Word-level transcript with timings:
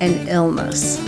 and 0.00 0.28
illness. 0.28 0.98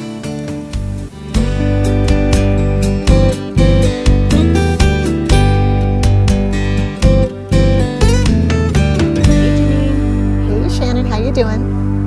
Hey 10.47 10.69
Shannon, 10.69 11.07
how 11.07 11.19
you 11.19 11.33
doing? 11.33 11.47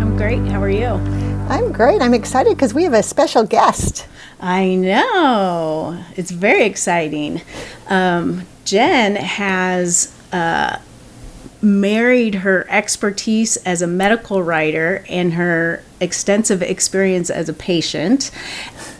I'm 0.02 0.18
great. 0.18 0.40
How 0.52 0.62
are 0.62 0.70
you? 0.70 0.88
I'm 1.50 1.72
great. 1.72 2.02
I'm 2.02 2.14
excited 2.14 2.56
because 2.56 2.74
we 2.74 2.84
have 2.84 2.94
a 2.94 3.04
special 3.04 3.44
guest. 3.44 4.08
I 4.40 4.76
know. 4.76 6.04
It's 6.16 6.32
very 6.32 6.66
exciting. 6.66 7.42
Um, 7.88 8.46
Jen 8.66 9.16
has 9.16 10.14
uh, 10.32 10.80
married 11.62 12.36
her 12.36 12.66
expertise 12.70 13.56
as 13.58 13.82
a 13.82 13.88
medical 13.88 14.44
writer 14.44 15.06
and 15.08 15.34
her 15.34 15.84
extensive 16.04 16.62
experience 16.62 17.30
as 17.30 17.50
a 17.50 17.54
patient 17.54 18.30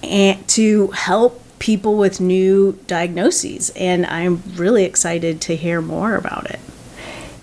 and 0.02 0.48
to 0.50 0.88
help 0.88 1.42
people 1.60 1.98
with 1.98 2.20
new 2.20 2.80
diagnoses. 2.88 3.70
And 3.76 4.06
I'm 4.06 4.42
really 4.56 4.84
excited 4.84 5.40
to 5.42 5.56
hear 5.56 5.82
more 5.82 6.16
about 6.16 6.50
it. 6.50 6.60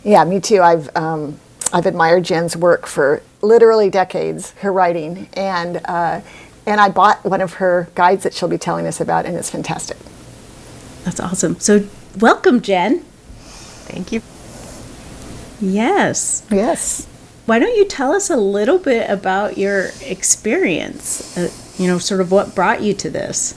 Yeah, 0.02 0.24
me 0.24 0.40
too. 0.40 0.60
I've 0.62 0.94
um, 0.96 1.38
I've 1.72 1.86
admired 1.86 2.24
Jen's 2.24 2.56
work 2.56 2.86
for 2.86 3.22
literally 3.42 3.90
decades. 3.90 4.52
Her 4.60 4.72
writing 4.72 5.28
and 5.34 5.80
uh, 5.84 6.20
and 6.66 6.80
I 6.80 6.88
bought 6.88 7.24
one 7.24 7.40
of 7.40 7.54
her 7.54 7.88
guides 7.94 8.22
that 8.24 8.34
she'll 8.34 8.48
be 8.48 8.58
telling 8.58 8.86
us 8.86 9.00
about, 9.00 9.26
and 9.26 9.36
it's 9.36 9.50
fantastic. 9.50 9.96
That's 11.04 11.20
awesome. 11.20 11.58
So, 11.58 11.86
welcome, 12.18 12.60
Jen. 12.60 13.00
Thank 13.00 14.12
you. 14.12 14.22
Yes. 15.60 16.46
Yes. 16.50 17.06
Why 17.50 17.58
don't 17.58 17.74
you 17.74 17.84
tell 17.84 18.12
us 18.12 18.30
a 18.30 18.36
little 18.36 18.78
bit 18.78 19.10
about 19.10 19.58
your 19.58 19.90
experience? 20.02 21.36
Uh, 21.36 21.50
you 21.82 21.88
know, 21.88 21.98
sort 21.98 22.20
of 22.20 22.30
what 22.30 22.54
brought 22.54 22.80
you 22.80 22.94
to 22.94 23.10
this. 23.10 23.56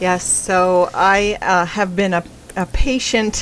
Yes, 0.00 0.24
so 0.24 0.88
I 0.94 1.36
uh, 1.42 1.66
have 1.66 1.94
been 1.94 2.14
a, 2.14 2.24
a 2.56 2.64
patient 2.64 3.40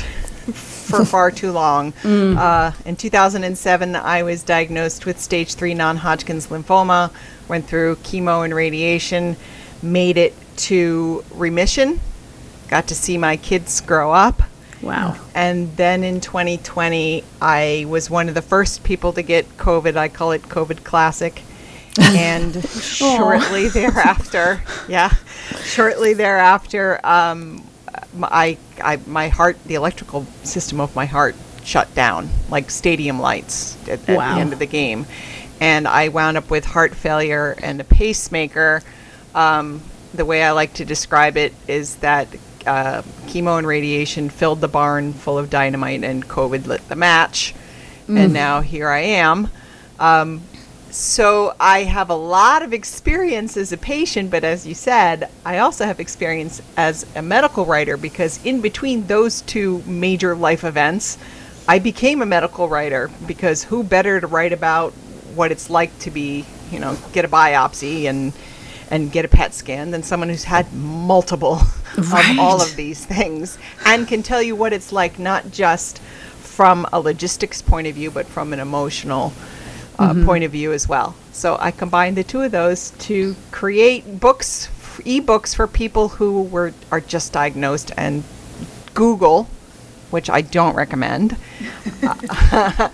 for 0.53 1.05
far 1.05 1.31
too 1.31 1.53
long. 1.53 1.93
Uh, 2.37 2.73
in 2.85 2.97
2007, 2.97 3.95
I 3.95 4.25
was 4.25 4.43
diagnosed 4.43 5.07
with 5.07 5.21
stage 5.21 5.55
three 5.55 5.75
non 5.75 5.99
Hodgkin's 5.99 6.49
lymphoma, 6.49 7.13
went 7.47 7.69
through 7.69 7.97
chemo 8.03 8.45
and 8.45 8.53
radiation, 8.53 9.37
made 9.81 10.17
it 10.17 10.35
to 10.57 11.25
remission, 11.37 12.01
got 12.67 12.89
to 12.89 12.97
see 12.97 13.17
my 13.17 13.37
kids 13.37 13.81
grow 13.81 14.11
up. 14.11 14.43
Wow. 14.83 15.17
And 15.35 15.77
then 15.77 16.05
in 16.05 16.21
2020, 16.21 17.25
I 17.41 17.85
was 17.89 18.09
one 18.09 18.29
of 18.29 18.35
the 18.35 18.43
first 18.43 18.83
people 18.83 19.13
to 19.13 19.23
get 19.23 19.47
COVID. 19.57 19.97
I 19.97 20.09
call 20.09 20.33
it 20.33 20.43
COVID 20.43 20.85
Classic. 20.85 21.43
and 22.01 22.65
shortly 22.69 23.67
thereafter, 23.67 24.63
yeah, 24.89 25.13
shortly 25.65 26.15
thereafter, 26.15 27.01
um, 27.03 27.67
I, 28.23 28.59
I, 28.81 28.99
my 29.09 29.27
heart, 29.27 29.59
the 29.65 29.75
electrical 29.75 30.25
system 30.45 30.81
of 30.81 30.95
my 30.95 31.07
heart 31.07 31.35
shut 31.65 31.93
down, 31.97 32.29
like 32.49 32.71
stadium 32.71 33.19
lights 33.21 33.77
at, 33.89 34.09
at 34.09 34.17
Wow. 34.17 34.35
the 34.37 34.41
end 34.41 34.53
of 34.53 34.61
the 34.61 34.67
game. 34.67 35.05
And 35.61 35.89
I 35.89 36.09
wound 36.09 36.37
up 36.37 36.49
with 36.49 36.65
heart 36.65 36.95
failure 36.95 37.57
and 37.61 37.81
a 37.81 37.85
pacemaker. 37.85 38.83
Um, 39.35 39.83
the 40.15 40.25
way 40.25 40.45
I 40.45 40.53
like 40.53 40.75
to 40.75 40.85
describe 40.85 41.37
it 41.37 41.53
is 41.67 41.97
that 41.97 42.29
uh, 42.71 43.03
chemo 43.27 43.59
and 43.59 43.67
radiation 43.67 44.31
filled 44.31 44.61
the 44.61 44.69
barn 44.69 45.13
full 45.13 45.37
of 45.37 45.51
dynamite, 45.51 46.05
and 46.05 46.27
COVID 46.29 46.69
lit 46.69 46.89
the 46.89 46.95
match. 46.95 47.53
And 48.09 48.33
now 48.33 48.61
here 48.61 48.89
I 48.89 49.01
am. 49.01 49.49
Um, 49.99 50.43
so 50.91 51.55
I 51.59 51.85
have 51.85 52.11
a 52.11 52.15
lot 52.15 52.63
of 52.63 52.73
experience 52.73 53.57
as 53.57 53.73
a 53.73 53.77
patient, 53.77 54.31
but 54.31 54.45
as 54.45 54.67
you 54.67 54.75
said, 54.75 55.29
I 55.45 55.59
also 55.59 55.85
have 55.85 55.99
experience 55.99 56.63
as 56.77 57.07
a 57.17 57.23
medical 57.23 57.65
writer 57.65 57.97
because 57.97 58.45
in 58.45 58.61
between 58.61 59.07
those 59.07 59.43
two 59.43 59.83
major 59.85 60.37
life 60.37 60.63
events, 60.63 61.19
I 61.69 61.81
became 61.81 62.23
a 62.23 62.27
medical 62.27 62.69
writer 62.69 63.11
because 63.27 63.65
who 63.65 63.83
better 63.83 64.21
to 64.21 64.27
write 64.29 64.53
about 64.53 64.93
what 65.35 65.51
it's 65.53 65.71
like 65.71 65.97
to 66.01 66.11
be, 66.11 66.45
you 66.71 66.79
know, 66.79 66.97
get 67.13 67.25
a 67.25 67.29
biopsy 67.29 68.05
and 68.05 68.33
and 68.91 69.13
get 69.13 69.25
a 69.25 69.29
PET 69.29 69.55
scan 69.55 69.91
than 69.93 70.03
someone 70.03 70.29
who's 70.29 70.45
had 70.45 70.73
multiple 70.73 71.61
of 71.97 72.39
all 72.39 72.63
of 72.63 72.77
these 72.77 73.05
things 73.05 73.59
and 73.85 74.07
can 74.07 74.23
tell 74.23 74.43
you 74.43 74.55
what 74.57 74.73
it's 74.73 74.93
like 74.93 75.19
not 75.19 75.51
just 75.51 75.99
from 76.39 76.87
a 76.93 77.01
logistics 77.01 77.63
point 77.63 77.87
of 77.87 77.95
view 77.95 78.11
but 78.11 78.27
from 78.27 78.53
an 78.53 78.61
emotional 78.61 79.33
uh, 79.99 80.15
point 80.25 80.45
of 80.45 80.53
view 80.53 80.73
as 80.73 80.89
well. 80.89 81.15
So 81.33 81.57
I 81.61 81.71
combined 81.71 82.17
the 82.17 82.25
two 82.25 82.41
of 82.43 82.51
those 82.53 82.91
to 83.01 83.37
create 83.51 84.19
books, 84.19 84.67
f- 84.69 85.01
ebooks 85.05 85.55
for 85.55 85.67
people 85.67 86.09
who 86.09 86.43
were 86.43 86.73
are 86.91 87.01
just 87.01 87.33
diagnosed 87.33 87.93
and 87.97 88.25
Google, 88.95 89.45
which 90.11 90.29
I 90.31 90.41
don't 90.41 90.75
recommend, 90.75 91.37
uh, 92.03 92.89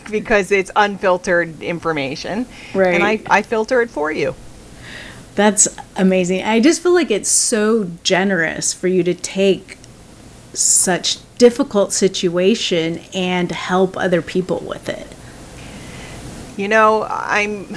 because 0.10 0.50
it's 0.52 0.70
unfiltered 0.76 1.62
information, 1.62 2.46
and 2.94 3.02
I, 3.04 3.20
I 3.28 3.42
filter 3.42 3.80
it 3.80 3.90
for 3.90 4.10
you. 4.12 4.34
That's 5.40 5.68
amazing. 5.96 6.42
I 6.42 6.60
just 6.60 6.82
feel 6.82 6.92
like 6.92 7.10
it's 7.10 7.30
so 7.30 7.88
generous 8.02 8.74
for 8.74 8.88
you 8.88 9.02
to 9.04 9.14
take 9.14 9.78
such 10.52 11.16
difficult 11.38 11.94
situation 11.94 13.00
and 13.14 13.50
help 13.50 13.96
other 13.96 14.20
people 14.20 14.58
with 14.58 14.90
it. 14.90 15.06
You 16.58 16.68
know, 16.68 17.06
I'm. 17.08 17.74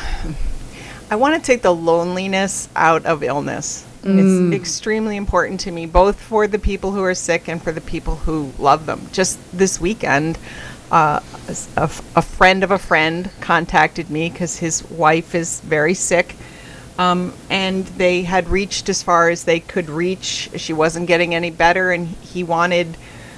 I 1.10 1.16
want 1.16 1.42
to 1.42 1.46
take 1.52 1.62
the 1.62 1.74
loneliness 1.74 2.68
out 2.76 3.06
of 3.06 3.24
illness. 3.24 3.86
It's 4.04 4.54
extremely 4.54 5.16
important 5.16 5.62
to 5.62 5.72
me, 5.72 5.86
both 5.86 6.20
for 6.20 6.48
the 6.48 6.60
people 6.60 6.92
who 6.92 7.02
are 7.02 7.16
sick 7.16 7.48
and 7.48 7.64
for 7.64 7.72
the 7.72 7.80
people 7.80 8.18
who 8.18 8.52
love 8.60 8.86
them. 8.88 9.08
Just 9.14 9.40
this 9.58 9.80
weekend, 9.80 10.38
uh, 10.92 11.22
a, 11.48 11.52
s- 11.52 11.70
a 11.78 11.84
f- 11.84 12.02
a 12.18 12.22
friend 12.22 12.62
of 12.66 12.72
a 12.72 12.78
friend 12.78 13.30
contacted 13.40 14.10
me 14.10 14.30
because 14.30 14.58
his 14.58 14.84
wife 14.90 15.34
is 15.34 15.62
very 15.62 15.94
sick. 15.94 16.36
Um, 16.98 17.34
and 17.50 17.86
they 17.86 18.22
had 18.24 18.50
reached 18.50 18.88
as 18.90 19.02
far 19.02 19.30
as 19.30 19.46
they 19.46 19.60
could 19.60 19.90
reach. 19.90 20.50
She 20.56 20.74
wasn't 20.74 21.08
getting 21.08 21.34
any 21.34 21.50
better, 21.50 21.92
and 21.92 22.08
he 22.08 22.44
wanted 22.44 22.98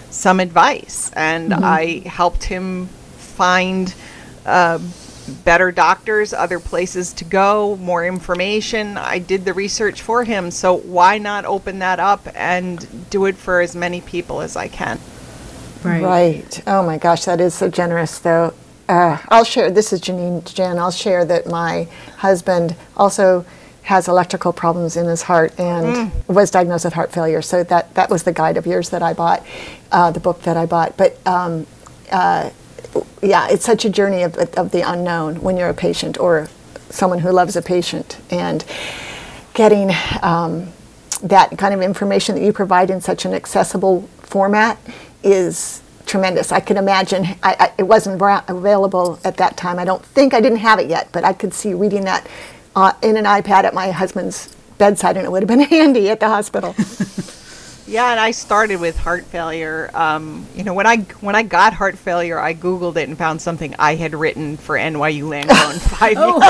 some 0.09 0.39
advice. 0.39 1.11
And 1.13 1.53
I 1.53 1.99
helped 1.99 2.43
him 2.45 2.87
find 3.17 3.93
uh, 4.45 4.79
better 5.43 5.71
doctors, 5.71 6.33
other 6.33 6.59
places 6.59 7.13
to 7.13 7.25
go, 7.25 7.77
more 7.77 8.05
information. 8.05 8.97
I 8.97 9.19
did 9.19 9.45
the 9.45 9.53
research 9.53 10.01
for 10.01 10.23
him. 10.23 10.51
So 10.51 10.77
why 10.77 11.17
not 11.17 11.45
open 11.45 11.79
that 11.79 11.99
up 11.99 12.27
and 12.35 13.09
do 13.09 13.25
it 13.25 13.35
for 13.35 13.61
as 13.61 13.75
many 13.75 14.01
people 14.01 14.41
as 14.41 14.55
I 14.55 14.67
can? 14.67 14.99
Right. 15.83 16.63
Oh 16.65 16.83
my 16.83 16.97
gosh, 16.97 17.25
that 17.25 17.39
is 17.39 17.53
so 17.53 17.69
generous, 17.69 18.19
though. 18.19 18.53
Uh, 18.87 19.17
I'll 19.29 19.43
share. 19.43 19.71
This 19.71 19.91
is 19.91 20.01
Janine 20.01 20.43
Jen. 20.53 20.77
I'll 20.77 20.91
share 20.91 21.25
that 21.25 21.47
my 21.47 21.87
husband 22.17 22.75
also 22.95 23.45
has 23.83 24.07
electrical 24.07 24.51
problems 24.51 24.97
in 24.97 25.05
his 25.05 25.23
heart 25.23 25.59
and 25.59 26.11
was 26.27 26.49
diagnosed 26.49 26.85
with 26.85 26.93
heart 26.93 27.11
failure. 27.11 27.41
So 27.41 27.63
that 27.63 27.93
that 27.95 28.09
was 28.09 28.23
the 28.23 28.33
guide 28.33 28.57
of 28.57 28.65
yours 28.65 28.89
that 28.89 29.01
I 29.01 29.13
bought, 29.13 29.45
uh, 29.91 30.11
the 30.11 30.19
book 30.19 30.41
that 30.43 30.57
I 30.57 30.65
bought. 30.65 30.97
But 30.97 31.19
um, 31.27 31.65
uh, 32.11 32.49
yeah, 33.21 33.47
it's 33.49 33.65
such 33.65 33.85
a 33.85 33.89
journey 33.89 34.23
of, 34.23 34.35
of 34.37 34.71
the 34.71 34.81
unknown 34.81 35.41
when 35.41 35.57
you're 35.57 35.69
a 35.69 35.73
patient 35.73 36.19
or 36.19 36.49
someone 36.89 37.19
who 37.19 37.31
loves 37.31 37.55
a 37.55 37.61
patient 37.61 38.19
and 38.29 38.63
getting 39.53 39.91
um, 40.21 40.71
that 41.23 41.57
kind 41.57 41.73
of 41.73 41.81
information 41.81 42.35
that 42.35 42.43
you 42.43 42.53
provide 42.53 42.89
in 42.89 43.01
such 43.01 43.25
an 43.25 43.33
accessible 43.33 44.01
format 44.19 44.79
is 45.23 45.81
tremendous. 46.05 46.51
I 46.51 46.59
can 46.59 46.77
imagine 46.77 47.25
I, 47.43 47.55
I, 47.59 47.71
it 47.77 47.83
wasn't 47.83 48.17
bra- 48.19 48.43
available 48.47 49.19
at 49.23 49.37
that 49.37 49.57
time. 49.57 49.79
I 49.79 49.85
don't 49.85 50.03
think 50.05 50.33
I 50.33 50.41
didn't 50.41 50.59
have 50.59 50.79
it 50.79 50.87
yet, 50.89 51.09
but 51.11 51.23
I 51.23 51.33
could 51.33 51.53
see 51.53 51.73
reading 51.73 52.03
that 52.05 52.27
uh, 52.75 52.93
in 53.01 53.17
an 53.17 53.25
iPad 53.25 53.63
at 53.63 53.73
my 53.73 53.91
husband's 53.91 54.53
bedside, 54.77 55.17
and 55.17 55.25
it 55.25 55.31
would 55.31 55.41
have 55.43 55.47
been 55.47 55.59
handy 55.61 56.09
at 56.09 56.19
the 56.19 56.27
hospital. 56.27 56.75
Yeah, 57.87 58.09
and 58.09 58.19
I 58.19 58.31
started 58.31 58.81
with 58.81 58.97
heart 58.97 59.25
failure. 59.25 59.91
Um, 59.93 60.47
you 60.55 60.63
know, 60.63 60.73
when 60.73 60.87
I 60.87 60.97
when 61.21 61.35
I 61.35 61.43
got 61.43 61.71
heart 61.73 61.99
failure, 61.99 62.39
I 62.39 62.55
googled 62.55 62.97
it 62.97 63.07
and 63.07 63.15
found 63.15 63.39
something 63.39 63.75
I 63.77 63.93
had 63.93 64.15
written 64.15 64.57
for 64.57 64.75
NYU 64.75 65.25
Langone 65.25 65.79
five 65.99 66.17
years. 66.17 66.43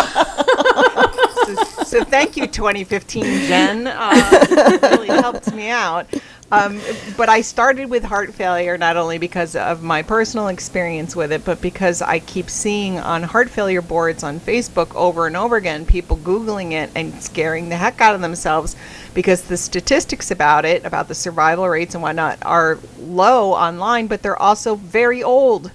so 1.90 2.06
thank 2.06 2.38
you, 2.38 2.48
2015 2.48 3.24
Jen. 3.48 3.86
Uh, 3.88 4.80
really 4.82 5.08
helped 5.08 5.54
me 5.54 5.70
out. 5.70 6.08
Um, 6.52 6.80
but 7.18 7.28
I 7.28 7.42
started 7.42 7.90
with 7.90 8.04
heart 8.04 8.34
failure 8.34 8.78
not 8.78 8.98
only 8.98 9.18
because 9.18 9.56
of 9.56 9.82
my 9.82 10.04
personal 10.04 10.48
experience 10.48 11.16
with 11.16 11.32
it, 11.32 11.44
but 11.44 11.60
because 11.60 12.02
I 12.04 12.20
keep 12.20 12.50
seeing 12.50 13.00
on 13.00 13.24
heart 13.24 13.50
failure 13.50 13.82
boards 13.82 14.24
on 14.24 14.40
Facebook 14.40 14.94
over 14.96 15.26
and 15.26 15.36
over 15.36 15.56
again 15.56 15.86
people 15.86 16.18
Googling 16.18 16.72
it 16.72 16.92
and 16.96 17.20
scaring 17.22 17.70
the 17.70 17.78
heck 17.78 18.00
out 18.00 18.14
of 18.16 18.22
themselves 18.22 18.76
because 19.14 19.42
the 19.44 19.58
statistics 19.58 20.30
about 20.30 20.66
it, 20.66 20.86
about 20.86 21.08
the 21.08 21.16
survival 21.16 21.68
rates 21.68 21.96
and 21.96 22.04
whatnot, 22.04 22.38
are 22.44 22.78
low 23.00 23.52
online, 23.54 24.06
but 24.08 24.22
they're 24.22 24.42
also 24.42 24.76
very 24.76 25.24
old 25.24 25.72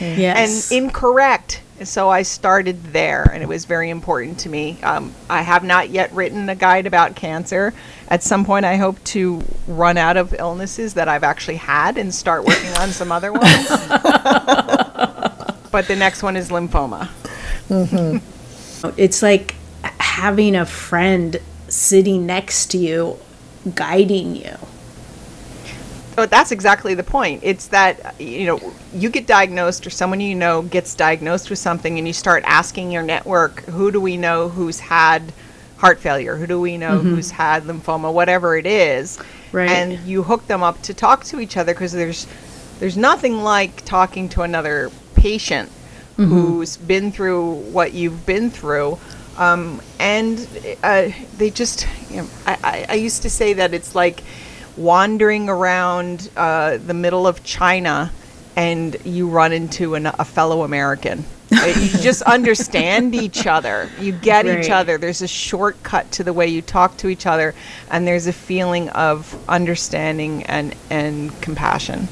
Yes. 0.00 0.70
and 0.70 0.84
incorrect. 0.84 1.62
So 1.84 2.08
I 2.08 2.22
started 2.22 2.82
there, 2.92 3.22
and 3.32 3.42
it 3.42 3.48
was 3.48 3.66
very 3.66 3.90
important 3.90 4.38
to 4.40 4.48
me. 4.48 4.78
Um, 4.82 5.14
I 5.28 5.42
have 5.42 5.62
not 5.62 5.90
yet 5.90 6.10
written 6.12 6.48
a 6.48 6.54
guide 6.54 6.86
about 6.86 7.16
cancer. 7.16 7.74
At 8.08 8.22
some 8.22 8.44
point, 8.44 8.64
I 8.64 8.76
hope 8.76 9.02
to 9.04 9.42
run 9.66 9.98
out 9.98 10.16
of 10.16 10.34
illnesses 10.38 10.94
that 10.94 11.08
I've 11.08 11.24
actually 11.24 11.56
had 11.56 11.98
and 11.98 12.14
start 12.14 12.44
working 12.44 12.72
on 12.78 12.90
some 12.90 13.12
other 13.12 13.32
ones. 13.32 13.68
but 15.70 15.86
the 15.86 15.96
next 15.96 16.22
one 16.22 16.36
is 16.36 16.48
lymphoma. 16.48 17.10
it's 18.96 19.22
like 19.22 19.54
having 19.82 20.56
a 20.56 20.64
friend 20.64 21.36
sitting 21.68 22.24
next 22.24 22.70
to 22.70 22.78
you, 22.78 23.18
guiding 23.74 24.36
you. 24.36 24.56
But 26.16 26.30
that's 26.30 26.50
exactly 26.50 26.94
the 26.94 27.02
point. 27.04 27.40
It's 27.44 27.68
that 27.68 28.18
you 28.20 28.46
know 28.46 28.72
you 28.94 29.10
get 29.10 29.26
diagnosed, 29.26 29.86
or 29.86 29.90
someone 29.90 30.20
you 30.20 30.34
know 30.34 30.62
gets 30.62 30.94
diagnosed 30.94 31.50
with 31.50 31.58
something, 31.58 31.98
and 31.98 32.06
you 32.06 32.14
start 32.14 32.42
asking 32.46 32.90
your 32.90 33.02
network, 33.02 33.60
who 33.66 33.92
do 33.92 34.00
we 34.00 34.16
know 34.16 34.48
who's 34.48 34.80
had 34.80 35.32
heart 35.76 36.00
failure? 36.00 36.36
Who 36.36 36.46
do 36.46 36.58
we 36.58 36.78
know 36.78 36.98
who's 36.98 37.30
had 37.30 37.64
lymphoma? 37.64 38.10
Whatever 38.12 38.56
it 38.56 38.64
is, 38.66 39.18
Right. 39.52 39.68
and 39.68 39.98
you 40.08 40.22
hook 40.22 40.46
them 40.46 40.62
up 40.62 40.80
to 40.82 40.94
talk 40.94 41.24
to 41.24 41.38
each 41.38 41.56
other 41.58 41.74
because 41.74 41.92
there's 41.92 42.26
there's 42.80 42.96
nothing 42.96 43.42
like 43.42 43.84
talking 43.84 44.28
to 44.30 44.42
another 44.42 44.90
patient 45.14 45.70
who's 46.16 46.78
been 46.78 47.12
through 47.12 47.52
what 47.72 47.92
you've 47.92 48.24
been 48.24 48.50
through. 48.50 48.98
Um, 49.36 49.82
and 50.00 50.48
uh, 50.82 51.10
they 51.36 51.50
just, 51.50 51.86
you 52.10 52.22
know, 52.22 52.28
I, 52.46 52.56
I, 52.64 52.86
I 52.88 52.94
used 52.94 53.20
to 53.20 53.28
say 53.28 53.52
that 53.52 53.74
it's 53.74 53.94
like 53.94 54.22
wandering 54.76 55.48
around 55.48 56.30
uh, 56.36 56.76
the 56.78 56.94
middle 56.94 57.26
of 57.26 57.42
China 57.44 58.12
and 58.56 58.96
you 59.04 59.28
run 59.28 59.52
into 59.52 59.94
an, 59.94 60.06
a 60.06 60.24
fellow 60.24 60.62
American. 60.62 61.24
Uh, 61.52 61.66
you 61.66 61.88
just 62.00 62.22
understand 62.22 63.14
each 63.14 63.46
other. 63.46 63.88
You 64.00 64.12
get 64.12 64.46
each 64.46 64.70
other. 64.70 64.98
There's 64.98 65.22
a 65.22 65.28
shortcut 65.28 66.10
to 66.12 66.24
the 66.24 66.32
way 66.32 66.48
you 66.48 66.62
talk 66.62 66.96
to 66.98 67.08
each 67.08 67.26
other, 67.26 67.54
and 67.90 68.06
there's 68.06 68.26
a 68.26 68.32
feeling 68.32 68.88
of 68.90 69.38
understanding 69.48 70.42
and, 70.44 70.74
and 70.90 71.40
compassion. 71.42 72.08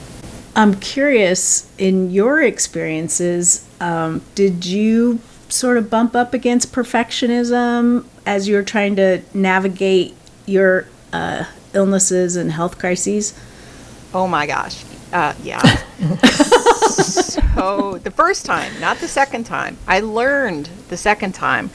I'm 0.55 0.75
curious, 0.75 1.69
in 1.79 2.11
your 2.11 2.41
experiences, 2.41 3.67
um, 3.81 4.23
did 4.35 4.65
you 4.65 5.19
sort 5.49 5.79
of 5.79 5.91
bump 5.91 6.15
up 6.15 6.35
against 6.35 6.73
perfectionism 6.73 8.07
as 8.27 8.49
you're 8.49 8.63
trying 8.63 8.97
to 8.97 9.23
navigate 9.33 10.15
your 10.47 10.87
uh, 11.13 11.45
illnesses 11.75 12.37
and 12.37 12.51
health 12.51 12.79
crises? 12.79 13.35
Oh 14.13 14.27
my 14.27 14.47
gosh. 14.47 14.85
Uh, 15.13 15.35
yeah. 15.43 15.61
so 16.95 17.99
the 18.03 18.11
first 18.11 18.45
time, 18.47 18.73
not 18.81 18.99
the 18.99 19.09
second 19.09 19.45
time. 19.45 19.77
I 19.87 20.01
learned 20.01 20.69
the 20.89 20.97
second 20.97 21.35
time. 21.35 21.71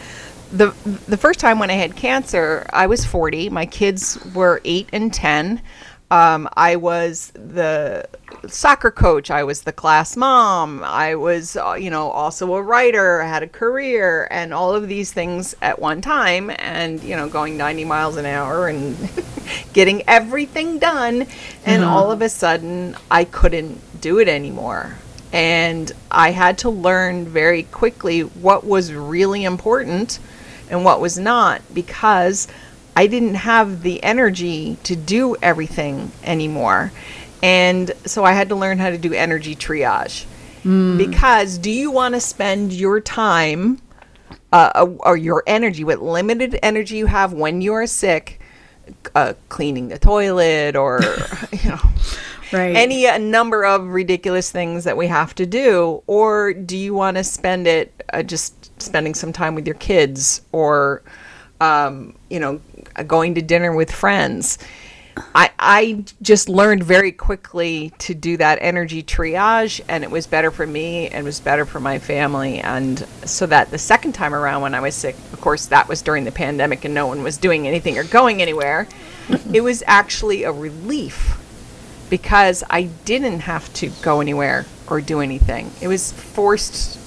The 0.51 0.73
the 1.07 1.17
first 1.17 1.39
time 1.39 1.59
when 1.59 1.69
I 1.69 1.73
had 1.73 1.95
cancer, 1.95 2.65
I 2.71 2.87
was 2.87 3.05
40. 3.05 3.49
My 3.49 3.65
kids 3.65 4.17
were 4.33 4.61
8 4.65 4.89
and 4.91 5.13
10. 5.13 5.61
Um, 6.11 6.49
I 6.57 6.75
was 6.75 7.31
the 7.35 8.07
soccer 8.47 8.89
coach. 8.89 9.29
I 9.29 9.43
was 9.43 9.61
the 9.61 9.71
class 9.71 10.17
mom. 10.17 10.83
I 10.83 11.15
was, 11.15 11.55
uh, 11.55 11.73
you 11.73 11.91
know, 11.91 12.09
also 12.09 12.55
a 12.55 12.63
writer. 12.63 13.21
I 13.21 13.27
had 13.27 13.43
a 13.43 13.47
career 13.47 14.27
and 14.31 14.53
all 14.53 14.73
of 14.73 14.87
these 14.87 15.11
things 15.13 15.55
at 15.61 15.77
one 15.77 16.01
time, 16.01 16.51
and 16.57 17.01
you 17.03 17.15
know, 17.15 17.29
going 17.29 17.57
90 17.57 17.85
miles 17.85 18.17
an 18.17 18.25
hour 18.25 18.67
and 18.67 18.97
getting 19.73 20.01
everything 20.07 20.79
done. 20.79 21.27
And 21.65 21.83
all 21.83 22.11
of 22.11 22.21
a 22.21 22.29
sudden, 22.29 22.95
I 23.11 23.25
couldn't 23.25 24.01
do 24.01 24.19
it 24.19 24.27
anymore. 24.27 24.97
And 25.31 25.91
I 26.09 26.31
had 26.31 26.57
to 26.59 26.71
learn 26.71 27.25
very 27.25 27.63
quickly 27.63 28.21
what 28.21 28.65
was 28.65 28.93
really 28.93 29.43
important 29.43 30.19
and 30.71 30.83
what 30.83 31.01
was 31.01 31.19
not 31.19 31.61
because 31.73 32.47
I 32.95 33.07
didn't 33.07 33.35
have 33.35 33.83
the 33.83 34.03
energy 34.03 34.77
to 34.83 34.95
do 34.95 35.35
everything 35.41 36.11
anymore. 36.23 36.91
And 37.41 37.91
so 38.05 38.25
I 38.25 38.33
had 38.33 38.49
to 38.49 38.55
learn 38.55 38.79
how 38.79 38.89
to 38.89 38.97
do 38.97 39.13
energy 39.13 39.55
triage. 39.55 40.25
Because 40.97 41.57
do 41.57 41.71
you 41.71 41.89
want 41.89 42.15
to 42.15 42.19
spend 42.19 42.73
your 42.73 42.99
time 42.99 43.79
uh, 44.51 44.87
or 44.99 45.15
your 45.15 45.43
energy, 45.47 45.83
what 45.85 46.01
limited 46.01 46.59
energy 46.61 46.97
you 46.97 47.05
have 47.05 47.31
when 47.31 47.61
you 47.61 47.73
are 47.73 47.87
sick, 47.87 48.41
uh, 49.15 49.33
cleaning 49.47 49.87
the 49.87 49.97
toilet 49.97 50.75
or, 50.75 50.99
you 51.51 51.69
know, 51.69 51.79
Right. 52.51 52.75
any 52.75 53.05
uh, 53.05 53.19
number 53.19 53.63
of 53.63 53.89
ridiculous 53.89 54.51
things 54.51 54.83
that 54.85 54.97
we 54.97 55.05
have 55.05 55.35
to 55.35 55.45
do 55.45 56.01
or 56.07 56.51
do 56.51 56.75
you 56.75 56.95
want 56.95 57.17
to 57.17 57.23
spend 57.23 57.67
it 57.67 58.03
uh, 58.11 58.23
just 58.23 58.81
spending 58.81 59.13
some 59.13 59.31
time 59.31 59.53
with 59.53 59.67
your 59.67 59.75
kids 59.75 60.41
or 60.51 61.03
um, 61.59 62.15
you 62.29 62.39
know 62.39 62.61
going 63.07 63.35
to 63.35 63.41
dinner 63.41 63.73
with 63.75 63.91
friends 63.91 64.57
I, 65.35 65.51
I 65.59 66.05
just 66.21 66.47
learned 66.47 66.83
very 66.83 67.11
quickly 67.11 67.91
to 67.99 68.13
do 68.13 68.37
that 68.37 68.59
energy 68.61 69.03
triage 69.03 69.81
and 69.89 70.03
it 70.03 70.09
was 70.09 70.27
better 70.27 70.49
for 70.49 70.65
me 70.65 71.09
and 71.09 71.25
was 71.25 71.41
better 71.41 71.65
for 71.65 71.81
my 71.81 71.99
family 71.99 72.59
and 72.59 72.99
so 73.25 73.45
that 73.47 73.69
the 73.69 73.77
second 73.77 74.13
time 74.13 74.33
around 74.33 74.61
when 74.61 74.73
i 74.73 74.79
was 74.79 74.95
sick 74.95 75.15
of 75.33 75.41
course 75.41 75.65
that 75.67 75.89
was 75.89 76.01
during 76.01 76.23
the 76.23 76.31
pandemic 76.31 76.85
and 76.85 76.93
no 76.93 77.07
one 77.07 77.21
was 77.21 77.37
doing 77.37 77.67
anything 77.67 77.97
or 77.97 78.05
going 78.05 78.41
anywhere 78.41 78.87
it 79.53 79.61
was 79.61 79.83
actually 79.87 80.43
a 80.43 80.51
relief 80.51 81.37
because 82.09 82.63
I 82.69 82.83
didn't 82.83 83.41
have 83.41 83.71
to 83.75 83.91
go 84.01 84.21
anywhere 84.21 84.65
or 84.87 85.01
do 85.01 85.19
anything. 85.21 85.71
It 85.81 85.87
was 85.87 86.11
forced, 86.11 86.99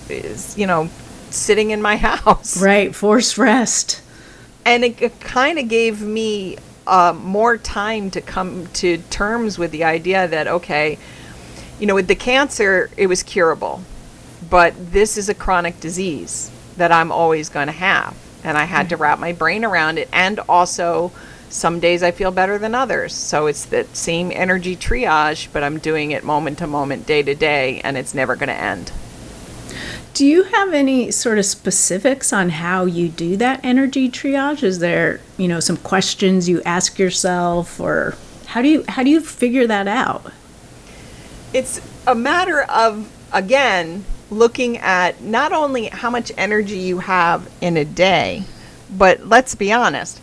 you 0.56 0.66
know, 0.66 0.88
sitting 1.30 1.70
in 1.70 1.82
my 1.82 1.96
house. 2.08 2.60
right. 2.62 2.94
Forced 2.94 3.38
rest. 3.38 4.00
And 4.64 4.84
it, 4.84 5.20
kind 5.20 5.58
of 5.58 5.68
gave 5.68 6.00
me 6.00 6.56
uh, 6.86 7.14
more 7.16 7.56
time 7.56 8.10
to 8.12 8.20
come 8.20 8.66
to 8.74 8.98
terms 9.10 9.58
with 9.58 9.70
the 9.70 9.84
idea 9.84 10.28
that, 10.28 10.46
okay, 10.46 10.98
you 11.80 11.86
know, 11.86 11.94
with 11.94 12.08
the 12.08 12.14
cancer, 12.14 12.90
it 12.96 13.06
was 13.06 13.22
curable. 13.22 13.82
But 14.48 14.92
this 14.92 15.16
is 15.16 15.28
a 15.28 15.34
chronic 15.34 15.80
disease 15.80 16.50
that 16.76 16.92
I'm 16.92 17.10
always 17.10 17.48
going 17.48 17.66
to 17.66 17.72
have. 17.72 18.16
And 18.44 18.58
I 18.58 18.64
had 18.64 18.88
to 18.90 18.96
wrap 18.96 19.18
my 19.18 19.32
brain 19.32 19.64
around 19.64 19.98
it. 19.98 20.08
And 20.12 20.38
also, 20.48 21.12
some 21.48 21.80
days 21.80 22.02
I 22.02 22.10
feel 22.10 22.30
better 22.30 22.58
than 22.58 22.74
others. 22.74 23.14
So 23.14 23.46
it's 23.46 23.66
that 23.66 23.94
same 23.96 24.32
energy 24.32 24.74
triage, 24.74 25.48
but 25.52 25.62
I'm 25.62 25.78
doing 25.78 26.10
it 26.10 26.24
moment 26.24 26.58
to 26.58 26.66
moment, 26.66 27.06
day 27.06 27.22
to 27.22 27.34
day, 27.34 27.80
and 27.84 27.96
it's 27.96 28.14
never 28.14 28.36
going 28.36 28.48
to 28.48 28.54
end. 28.54 28.90
Do 30.14 30.26
you 30.26 30.42
have 30.44 30.74
any 30.74 31.10
sort 31.10 31.38
of 31.38 31.46
specifics 31.46 32.32
on 32.32 32.50
how 32.50 32.84
you 32.84 33.08
do 33.08 33.36
that 33.38 33.64
energy 33.64 34.10
triage? 34.10 34.62
Is 34.62 34.78
there, 34.78 35.20
you 35.38 35.48
know, 35.48 35.58
some 35.58 35.78
questions 35.78 36.48
you 36.48 36.62
ask 36.64 36.98
yourself 36.98 37.80
or 37.80 38.16
how 38.46 38.60
do 38.60 38.68
you 38.68 38.84
how 38.88 39.02
do 39.02 39.10
you 39.10 39.20
figure 39.20 39.66
that 39.66 39.88
out? 39.88 40.32
it's 41.52 41.80
a 42.06 42.14
matter 42.14 42.62
of 42.62 43.10
again 43.32 44.04
looking 44.30 44.78
at 44.78 45.20
not 45.22 45.52
only 45.52 45.86
how 45.86 46.10
much 46.10 46.32
energy 46.36 46.78
you 46.78 47.00
have 47.00 47.50
in 47.60 47.76
a 47.76 47.84
day 47.84 48.42
but 48.90 49.26
let's 49.26 49.54
be 49.54 49.72
honest 49.72 50.20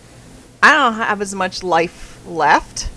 i 0.64 0.74
don't 0.74 0.94
have 0.94 1.22
as 1.22 1.34
much 1.36 1.64
life 1.64 2.20
left 2.28 2.90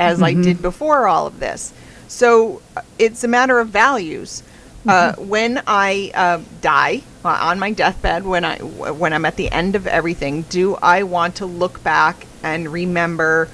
as 0.00 0.22
i 0.22 0.32
did 0.32 0.60
before 0.62 1.06
all 1.06 1.26
of 1.26 1.38
this 1.38 1.72
so 2.08 2.62
uh, 2.76 2.80
it's 2.98 3.22
a 3.22 3.28
matter 3.28 3.58
of 3.58 3.68
values 3.68 4.42
uh, 4.86 5.14
when 5.16 5.62
i 5.66 6.10
uh, 6.14 6.40
die 6.60 7.02
uh, 7.24 7.28
on 7.28 7.58
my 7.58 7.72
deathbed 7.72 8.24
when 8.24 8.44
i 8.44 8.58
w- 8.58 8.92
when 8.92 9.12
i'm 9.12 9.24
at 9.24 9.36
the 9.36 9.50
end 9.50 9.74
of 9.74 9.86
everything 9.86 10.42
do 10.42 10.74
i 10.76 11.02
want 11.02 11.36
to 11.36 11.46
look 11.46 11.82
back 11.82 12.26
and 12.42 12.72
remember 12.72 13.48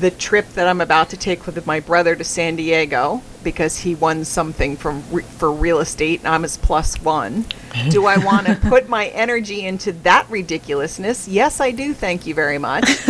the 0.00 0.10
trip 0.10 0.48
that 0.54 0.66
I'm 0.66 0.80
about 0.80 1.10
to 1.10 1.16
take 1.16 1.46
with 1.46 1.66
my 1.66 1.80
brother 1.80 2.16
to 2.16 2.24
San 2.24 2.56
Diego 2.56 3.22
because 3.42 3.78
he 3.78 3.94
won 3.94 4.24
something 4.24 4.76
from 4.76 5.04
re- 5.10 5.22
for 5.22 5.52
real 5.52 5.80
estate 5.80 6.20
and 6.20 6.28
I'm 6.28 6.42
his 6.42 6.56
plus 6.56 7.00
one. 7.00 7.44
Do 7.90 8.06
I 8.06 8.18
want 8.18 8.46
to 8.46 8.54
put 8.62 8.88
my 8.88 9.08
energy 9.08 9.64
into 9.64 9.92
that 9.92 10.28
ridiculousness? 10.30 11.28
Yes, 11.28 11.60
I 11.60 11.70
do. 11.70 11.94
Thank 11.94 12.26
you 12.26 12.34
very 12.34 12.58
much. 12.58 12.84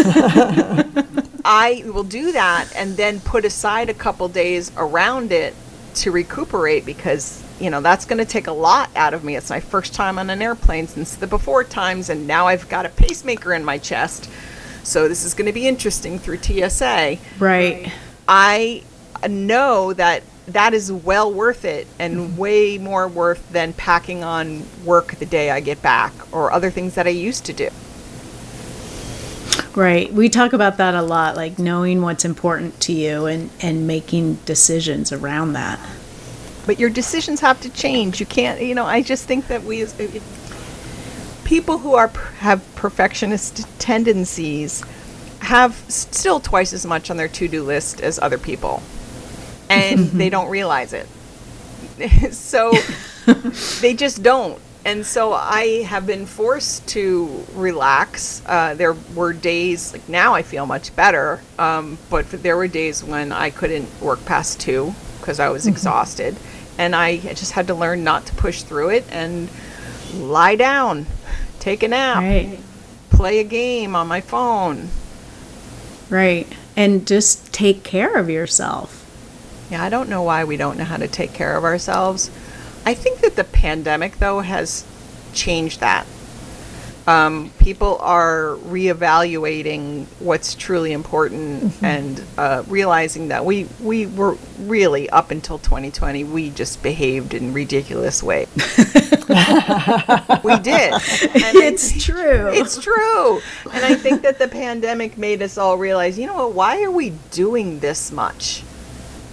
I 1.47 1.85
will 1.87 2.05
do 2.05 2.33
that 2.33 2.69
and 2.75 2.97
then 2.97 3.21
put 3.21 3.45
aside 3.45 3.89
a 3.89 3.95
couple 3.95 4.29
days 4.29 4.73
around 4.77 5.31
it 5.31 5.55
to 5.97 6.11
recuperate 6.11 6.85
because 6.85 7.44
you 7.61 7.71
know, 7.71 7.81
that's 7.81 8.05
going 8.05 8.19
to 8.19 8.25
take 8.25 8.47
a 8.47 8.53
lot 8.53 8.91
out 8.97 9.15
of 9.15 9.25
me. 9.25 9.37
It's 9.37 9.51
my 9.51 9.61
first 9.61 9.95
time 9.95 10.19
on 10.19 10.31
an 10.31 10.43
airplane 10.43 10.87
since 10.87 11.17
the 11.17 11.27
before 11.27 11.65
times, 11.65 12.11
and 12.11 12.27
now 12.27 12.47
I've 12.47 12.69
got 12.69 12.87
a 12.87 12.89
pacemaker 12.91 13.53
in 13.55 13.65
my 13.65 13.79
chest. 13.79 14.29
So 14.83 15.09
this 15.09 15.25
is 15.25 15.35
going 15.35 15.47
to 15.47 15.53
be 15.53 15.67
interesting 15.67 16.19
through 16.19 16.39
TSA. 16.39 17.19
Right. 17.39 17.91
I 18.29 18.83
know 19.29 19.93
that 19.95 20.23
that 20.49 20.75
is 20.75 20.93
well 20.93 21.33
worth 21.33 21.65
it 21.65 21.87
and 21.99 22.17
mm-hmm. 22.17 22.37
way 22.37 22.79
more 22.79 23.09
worth 23.09 23.51
than 23.51 23.73
packing 23.73 24.23
on 24.23 24.65
work 24.85 25.15
the 25.15 25.27
day 25.27 25.51
I 25.51 25.61
get 25.61 25.81
back 25.81 26.13
or 26.33 26.53
other 26.53 26.71
things 26.71 26.97
that 26.97 27.07
I 27.07 27.11
used 27.11 27.47
to 27.47 27.53
do. 27.53 27.71
Right. 29.75 30.13
We 30.13 30.29
talk 30.29 30.53
about 30.53 30.77
that 30.77 30.95
a 30.95 31.03
lot, 31.03 31.37
like 31.37 31.59
knowing 31.59 32.03
what's 32.03 32.25
important 32.25 32.81
to 32.83 32.93
you 32.93 33.27
and, 33.27 33.51
and 33.61 33.87
making 33.87 34.35
decisions 34.45 35.13
around 35.13 35.55
that. 35.55 35.81
But 36.67 36.79
your 36.79 36.91
decisions 36.91 37.41
have 37.41 37.61
to 37.63 37.71
change. 37.71 38.21
You 38.21 38.27
can't, 38.27 38.61
you 38.61 38.75
know, 38.75 38.87
I 38.87 39.03
just 39.03 39.27
think 39.27 39.49
that 39.49 39.65
we 39.65 39.83
as 39.83 39.95
people 41.45 41.79
who 41.79 41.95
are 41.95 42.09
have 42.39 42.63
perfectionist 42.75 43.67
tendencies 43.79 44.83
have 45.41 45.75
still 45.89 46.41
twice 46.41 46.73
as 46.73 46.87
much 46.87 47.11
on 47.11 47.19
their 47.19 47.29
to-do 47.29 47.63
list 47.63 48.01
as 48.01 48.19
other 48.19 48.39
people. 48.39 48.83
And 49.69 49.99
they 50.21 50.31
don't 50.31 50.49
realize 50.49 50.93
it. 50.93 51.07
so 52.33 52.73
they 53.81 53.95
just 53.95 54.23
don't 54.23 54.59
and 54.85 55.05
so 55.05 55.33
I 55.33 55.83
have 55.85 56.07
been 56.07 56.27
forced 56.27 56.87
to 56.89 57.47
relax. 57.55 58.43
Uh, 58.45 58.75
there 58.75 58.95
were 59.15 59.33
days, 59.33 59.93
like 59.93 60.09
now 60.09 60.35
I 60.35 60.43
feel 60.43 60.67
much 60.67 60.95
better, 60.95 61.41
um, 61.59 61.97
but 62.11 62.31
there 62.31 62.57
were 62.57 62.69
days 62.69 63.03
when 63.03 63.33
I 63.33 63.49
couldn't 63.49 63.89
work 64.03 64.25
past 64.27 64.61
two 64.61 64.95
because 65.21 65.41
I 65.41 65.49
was 65.49 65.63
mm-hmm. 65.63 65.73
exhausted. 65.73 66.37
And 66.79 66.95
I 66.95 67.19
just 67.19 67.53
had 67.53 67.69
to 67.69 67.75
learn 67.75 68.05
not 68.05 68.27
to 68.27 68.35
push 68.35 68.63
through 68.63 68.91
it 68.91 69.05
and 69.11 69.49
lie 70.15 70.57
down, 70.57 71.07
take 71.61 71.83
a 71.83 71.89
nap, 71.89 72.19
right. 72.19 72.59
play 73.11 73.39
a 73.39 73.45
game 73.45 73.95
on 73.95 74.09
my 74.09 74.21
phone. 74.21 74.89
Right. 76.11 76.47
And 76.77 77.07
just 77.07 77.53
take 77.53 77.83
care 77.85 78.17
of 78.17 78.29
yourself. 78.29 79.01
Yeah, 79.71 79.83
I 79.83 79.89
don't 79.89 80.09
know 80.09 80.23
why 80.23 80.45
we 80.45 80.57
don't 80.57 80.77
know 80.77 80.85
how 80.85 80.97
to 80.97 81.09
take 81.09 81.33
care 81.33 81.57
of 81.57 81.65
ourselves. 81.65 82.31
I 82.85 82.95
think 82.95 83.21
that 83.21 83.37
the 83.37 83.45
pandemic, 83.45 84.19
though, 84.19 84.41
has 84.41 84.85
changed 85.33 85.81
that. 85.81 86.07
Um, 87.07 87.51
people 87.59 87.99
are 88.01 88.57
reevaluating 88.65 90.07
what's 90.21 90.55
truly 90.55 90.93
important 90.93 91.65
mm-hmm. 91.65 91.85
and 91.85 92.25
uh, 92.39 92.63
realizing 92.67 93.29
that 93.29 93.45
we 93.45 93.69
we 93.83 94.07
were 94.07 94.39
really 94.61 95.11
up 95.11 95.31
until 95.31 95.59
2020 95.59 96.25
we 96.25 96.49
just 96.49 96.83
behaved 96.83 97.35
in 97.35 97.53
ridiculous 97.53 98.23
ways. 98.23 98.49
we 98.57 100.59
did. 100.61 100.95
And 100.95 101.57
it's 101.57 102.03
true. 102.03 102.49
It's 102.53 102.83
true. 102.83 103.41
And 103.71 103.85
I 103.85 103.95
think 103.95 104.23
that 104.23 104.39
the 104.39 104.49
pandemic 104.49 105.19
made 105.19 105.43
us 105.43 105.59
all 105.59 105.77
realize, 105.77 106.19
you 106.19 106.27
know 106.27 106.35
what? 106.35 106.53
Why 106.53 106.83
are 106.83 106.91
we 106.91 107.11
doing 107.31 107.81
this 107.81 108.13
much? 108.13 108.63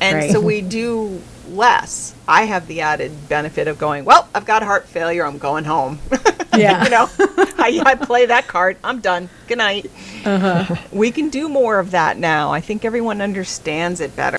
And 0.02 0.18
right. 0.18 0.32
so 0.32 0.42
we 0.42 0.62
do 0.62 1.22
less. 1.52 2.16
I 2.28 2.44
have 2.44 2.68
the 2.68 2.82
added 2.82 3.30
benefit 3.30 3.68
of 3.68 3.78
going, 3.78 4.06
well, 4.06 4.28
I've 4.34 4.46
got 4.46 4.64
heart 4.64 4.88
failure. 4.88 5.26
I'm 5.26 5.38
going 5.38 5.66
home. 5.66 6.00
Yeah. 6.54 6.84
you 6.84 6.90
know, 6.90 7.10
I, 7.58 7.82
I, 7.86 7.96
play 7.96 8.26
that 8.26 8.46
card. 8.46 8.76
I'm 8.84 9.00
done. 9.00 9.30
Good 9.48 9.60
night. 9.60 9.90
Uh-huh. 10.26 10.76
We 10.92 11.10
can 11.10 11.30
do 11.30 11.48
more 11.48 11.80
of 11.80 11.92
that 11.92 12.18
now. 12.18 12.52
I 12.52 12.60
think 12.60 12.84
everyone 12.84 13.22
understands 13.22 14.02
it 14.02 14.18
better. 14.18 14.38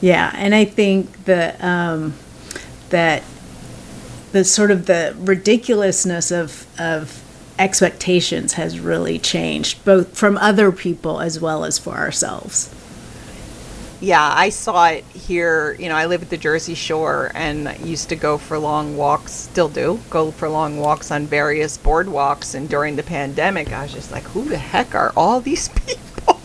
Yeah. 0.00 0.30
And 0.36 0.54
I 0.54 0.66
think 0.66 1.24
that, 1.24 1.62
um, 1.62 2.14
that 2.90 3.24
the 4.30 4.44
sort 4.44 4.70
of 4.70 4.86
the 4.86 5.16
ridiculousness 5.18 6.30
of, 6.30 6.64
of 6.78 7.20
expectations 7.58 8.52
has 8.52 8.78
really 8.78 9.18
changed, 9.18 9.84
both 9.84 10.16
from 10.16 10.38
other 10.38 10.70
people 10.70 11.20
as 11.20 11.40
well 11.40 11.64
as 11.64 11.76
for 11.76 11.94
ourselves 11.94 12.72
yeah, 14.04 14.32
I 14.34 14.50
saw 14.50 14.86
it 14.88 15.04
here. 15.06 15.76
You 15.78 15.88
know, 15.88 15.96
I 15.96 16.06
live 16.06 16.22
at 16.22 16.30
the 16.30 16.36
Jersey 16.36 16.74
Shore 16.74 17.30
and 17.34 17.74
used 17.80 18.10
to 18.10 18.16
go 18.16 18.36
for 18.36 18.58
long 18.58 18.96
walks, 18.96 19.32
still 19.32 19.68
do, 19.68 19.98
go 20.10 20.30
for 20.30 20.48
long 20.48 20.78
walks 20.78 21.10
on 21.10 21.26
various 21.26 21.78
boardwalks. 21.78 22.54
And 22.54 22.68
during 22.68 22.96
the 22.96 23.02
pandemic, 23.02 23.72
I 23.72 23.82
was 23.82 23.92
just 23.92 24.12
like, 24.12 24.24
who 24.24 24.44
the 24.44 24.58
heck 24.58 24.94
are 24.94 25.12
all 25.16 25.40
these 25.40 25.68
people? 25.86 26.40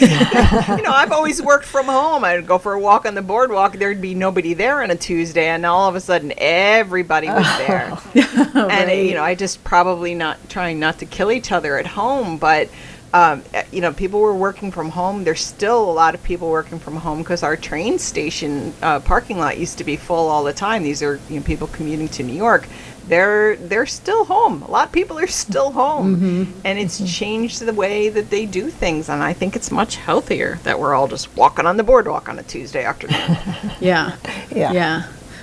you 0.00 0.82
know, 0.82 0.92
I've 0.92 1.12
always 1.12 1.40
worked 1.40 1.66
from 1.66 1.86
home. 1.86 2.24
I'd 2.24 2.46
go 2.46 2.58
for 2.58 2.72
a 2.72 2.80
walk 2.80 3.06
on 3.06 3.14
the 3.14 3.22
boardwalk. 3.22 3.74
There'd 3.74 4.00
be 4.00 4.14
nobody 4.14 4.54
there 4.54 4.82
on 4.82 4.90
a 4.90 4.96
Tuesday, 4.96 5.46
and 5.46 5.64
all 5.64 5.88
of 5.88 5.94
a 5.94 6.00
sudden, 6.00 6.32
everybody 6.36 7.28
was 7.28 7.46
there. 7.58 7.90
oh, 8.16 8.68
and 8.70 8.88
right. 8.88 9.06
you 9.06 9.14
know, 9.14 9.22
I 9.22 9.34
just 9.34 9.62
probably 9.62 10.14
not 10.14 10.48
trying 10.48 10.80
not 10.80 10.98
to 10.98 11.06
kill 11.06 11.30
each 11.30 11.52
other 11.52 11.78
at 11.78 11.86
home, 11.86 12.38
but 12.38 12.68
um, 13.14 13.44
eh, 13.54 13.62
you 13.70 13.80
know, 13.80 13.92
people 13.92 14.20
were 14.20 14.34
working 14.34 14.72
from 14.72 14.90
home. 14.90 15.22
There's 15.22 15.40
still 15.40 15.88
a 15.88 15.92
lot 15.92 16.16
of 16.16 16.22
people 16.24 16.50
working 16.50 16.80
from 16.80 16.96
home 16.96 17.18
because 17.18 17.44
our 17.44 17.56
train 17.56 17.96
station 17.96 18.74
uh, 18.82 18.98
parking 18.98 19.38
lot 19.38 19.56
used 19.56 19.78
to 19.78 19.84
be 19.84 19.96
full 19.96 20.28
all 20.28 20.42
the 20.42 20.52
time. 20.52 20.82
These 20.82 21.00
are 21.00 21.20
you 21.30 21.38
know, 21.38 21.46
people 21.46 21.68
commuting 21.68 22.08
to 22.08 22.24
New 22.24 22.34
York. 22.34 22.66
They're 23.06 23.54
they're 23.56 23.86
still 23.86 24.24
home. 24.24 24.62
A 24.62 24.70
lot 24.70 24.86
of 24.88 24.92
people 24.92 25.16
are 25.18 25.28
still 25.28 25.70
home, 25.70 26.16
mm-hmm. 26.16 26.60
and 26.64 26.78
it's 26.78 26.96
mm-hmm. 26.96 27.06
changed 27.06 27.60
the 27.60 27.72
way 27.72 28.08
that 28.08 28.30
they 28.30 28.46
do 28.46 28.68
things. 28.68 29.08
And 29.08 29.22
I 29.22 29.32
think 29.32 29.54
it's 29.54 29.70
much 29.70 29.96
healthier 29.96 30.58
that 30.64 30.80
we're 30.80 30.94
all 30.94 31.06
just 31.06 31.34
walking 31.36 31.66
on 31.66 31.76
the 31.76 31.84
boardwalk 31.84 32.28
on 32.28 32.40
a 32.40 32.42
Tuesday 32.42 32.82
afternoon. 32.82 33.38
yeah, 33.80 34.16
yeah, 34.50 34.72
yeah. 34.72 35.02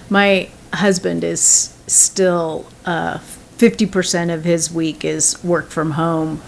My 0.09 0.49
husband 0.73 1.23
is 1.23 1.73
still 1.87 2.65
uh, 2.83 3.19
fifty 3.19 3.85
percent 3.85 4.29
of 4.29 4.43
his 4.43 4.73
week 4.73 5.05
is 5.05 5.41
work 5.41 5.69
from 5.69 5.91
home. 5.91 6.41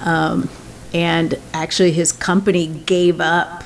Um, 0.00 0.48
and 0.94 1.38
actually 1.52 1.90
his 1.92 2.12
company 2.12 2.68
gave 2.68 3.20
up 3.20 3.64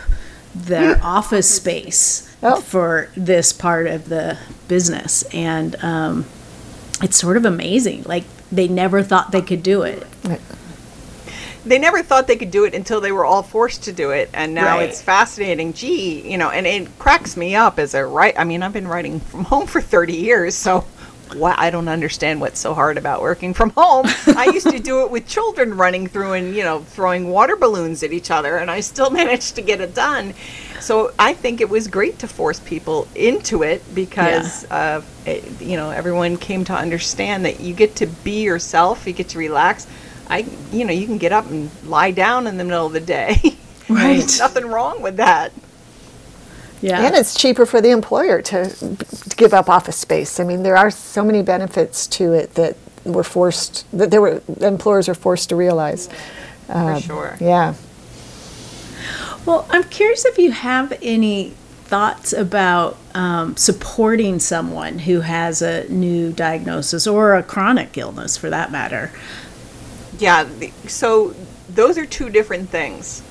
their 0.55 0.99
office 1.05 1.49
space 1.49 2.35
oh. 2.43 2.61
for 2.61 3.11
this 3.17 3.53
part 3.53 3.87
of 3.87 4.09
the 4.09 4.39
business. 4.67 5.23
And 5.35 5.77
um, 5.85 6.25
it's 7.03 7.17
sort 7.17 7.37
of 7.37 7.45
amazing. 7.45 8.03
Like 8.05 8.25
they 8.51 8.67
never 8.67 9.03
thought 9.03 9.31
they 9.31 9.43
could 9.43 9.63
do 9.63 9.83
it. 9.83 10.05
They 11.67 11.79
never 11.79 12.03
thought 12.03 12.27
they 12.27 12.37
could 12.37 12.51
do 12.51 12.65
it 12.65 12.75
until 12.75 13.01
they 13.01 13.13
were 13.13 13.27
all 13.27 13.43
forced 13.43 13.85
to 13.85 13.93
do 13.93 14.11
it. 14.11 14.31
And 14.33 14.55
now 14.55 14.79
right. 14.79 14.89
it's 14.89 15.03
fascinating. 15.03 15.75
Gee 15.75 16.09
you 16.29 16.39
know 16.39 16.51
and 16.51 16.67
it 16.67 16.99
cracks 16.99 17.37
me 17.37 17.55
up 17.55 17.79
as 17.79 17.95
a 17.95 18.05
right 18.05 18.35
i 18.39 18.45
mean 18.45 18.63
i've 18.63 18.73
been 18.73 18.89
writing 18.89 19.21
from 19.21 19.45
home 19.45 19.67
for 19.67 19.81
30 19.81 20.15
years 20.15 20.55
so 20.55 20.85
what 21.35 21.59
I 21.59 21.71
don't 21.71 21.89
understand 21.89 22.41
what's 22.41 22.61
so 22.61 22.75
hard 22.75 22.99
about 22.99 23.23
working 23.23 23.55
from 23.55 23.71
home. 23.71 24.07
I 24.29 24.51
used 24.53 24.69
to 24.71 24.79
do 24.79 25.03
it 25.05 25.11
with 25.11 25.27
children 25.27 25.77
running 25.77 26.07
through 26.07 26.33
and 26.33 26.55
you 26.55 26.63
know 26.63 26.81
throwing 26.81 27.29
water 27.29 27.57
balloons 27.57 28.03
at 28.03 28.13
each 28.13 28.31
other, 28.31 28.57
and 28.57 28.71
I 28.71 28.81
still 28.81 29.11
managed 29.23 29.57
to 29.57 29.63
get 29.63 29.81
it 29.81 29.95
done. 29.95 30.35
So 30.81 31.13
I 31.19 31.35
think 31.35 31.61
it 31.61 31.69
was 31.69 31.89
great 31.89 32.19
to 32.21 32.29
force 32.29 32.61
people 32.61 33.09
into 33.15 33.63
it 33.63 33.83
because 33.95 34.65
yeah. 34.65 34.99
uh, 34.99 35.03
it, 35.27 35.61
you 35.61 35.77
know 35.77 35.91
everyone 35.91 36.37
came 36.37 36.65
to 36.67 36.75
understand 36.75 37.45
that 37.45 37.61
you 37.61 37.75
get 37.75 37.97
to 37.97 38.07
be 38.07 38.43
yourself, 38.43 39.07
you 39.07 39.13
get 39.13 39.29
to 39.31 39.39
relax. 39.39 39.87
I 40.29 40.47
you 40.73 40.85
know 40.85 40.93
you 40.93 41.07
can 41.07 41.19
get 41.19 41.33
up 41.33 41.51
and 41.51 41.71
lie 41.85 42.11
down 42.11 42.47
in 42.47 42.57
the 42.57 42.65
middle 42.65 42.87
of 42.87 42.93
the 42.93 43.01
day. 43.01 43.37
Right. 43.89 44.19
There's 44.19 44.39
nothing 44.39 44.67
wrong 44.67 45.01
with 45.01 45.17
that. 45.17 45.51
Yeah. 46.81 47.03
And 47.03 47.15
it's 47.15 47.35
cheaper 47.35 47.67
for 47.67 47.81
the 47.81 47.91
employer 47.91 48.41
to, 48.43 48.69
to 48.69 49.37
give 49.37 49.53
up 49.53 49.69
office 49.69 49.97
space. 49.97 50.39
I 50.39 50.45
mean, 50.45 50.63
there 50.63 50.77
are 50.77 50.91
so 50.91 51.25
many 51.25 51.43
benefits 51.43 52.07
to 52.09 52.33
it 52.33 52.55
that 52.55 52.77
were 53.05 53.25
forced, 53.25 53.85
that 53.93 54.11
there 54.11 54.21
were, 54.21 54.43
employers 54.61 55.09
are 55.09 55.15
forced 55.15 55.49
to 55.49 55.57
realize. 55.57 56.09
Uh, 56.69 56.95
for 56.95 57.01
sure. 57.01 57.37
Yeah. 57.41 57.75
Well, 59.45 59.67
I'm 59.71 59.85
curious 59.85 60.25
if 60.25 60.39
you 60.39 60.53
have 60.53 60.97
any 61.03 61.55
thoughts 61.85 62.35
about 62.35 62.99
um, 63.15 63.57
supporting 63.57 64.39
someone 64.39 64.99
who 64.99 65.21
has 65.21 65.63
a 65.63 65.89
new 65.89 66.33
diagnosis 66.33 67.07
or 67.07 67.35
a 67.35 67.43
chronic 67.43 67.97
illness 67.97 68.37
for 68.37 68.51
that 68.51 68.71
matter. 68.71 69.11
Yeah, 70.19 70.47
so 70.87 71.35
those 71.69 71.97
are 71.97 72.05
two 72.05 72.29
different 72.29 72.69
things. 72.69 73.23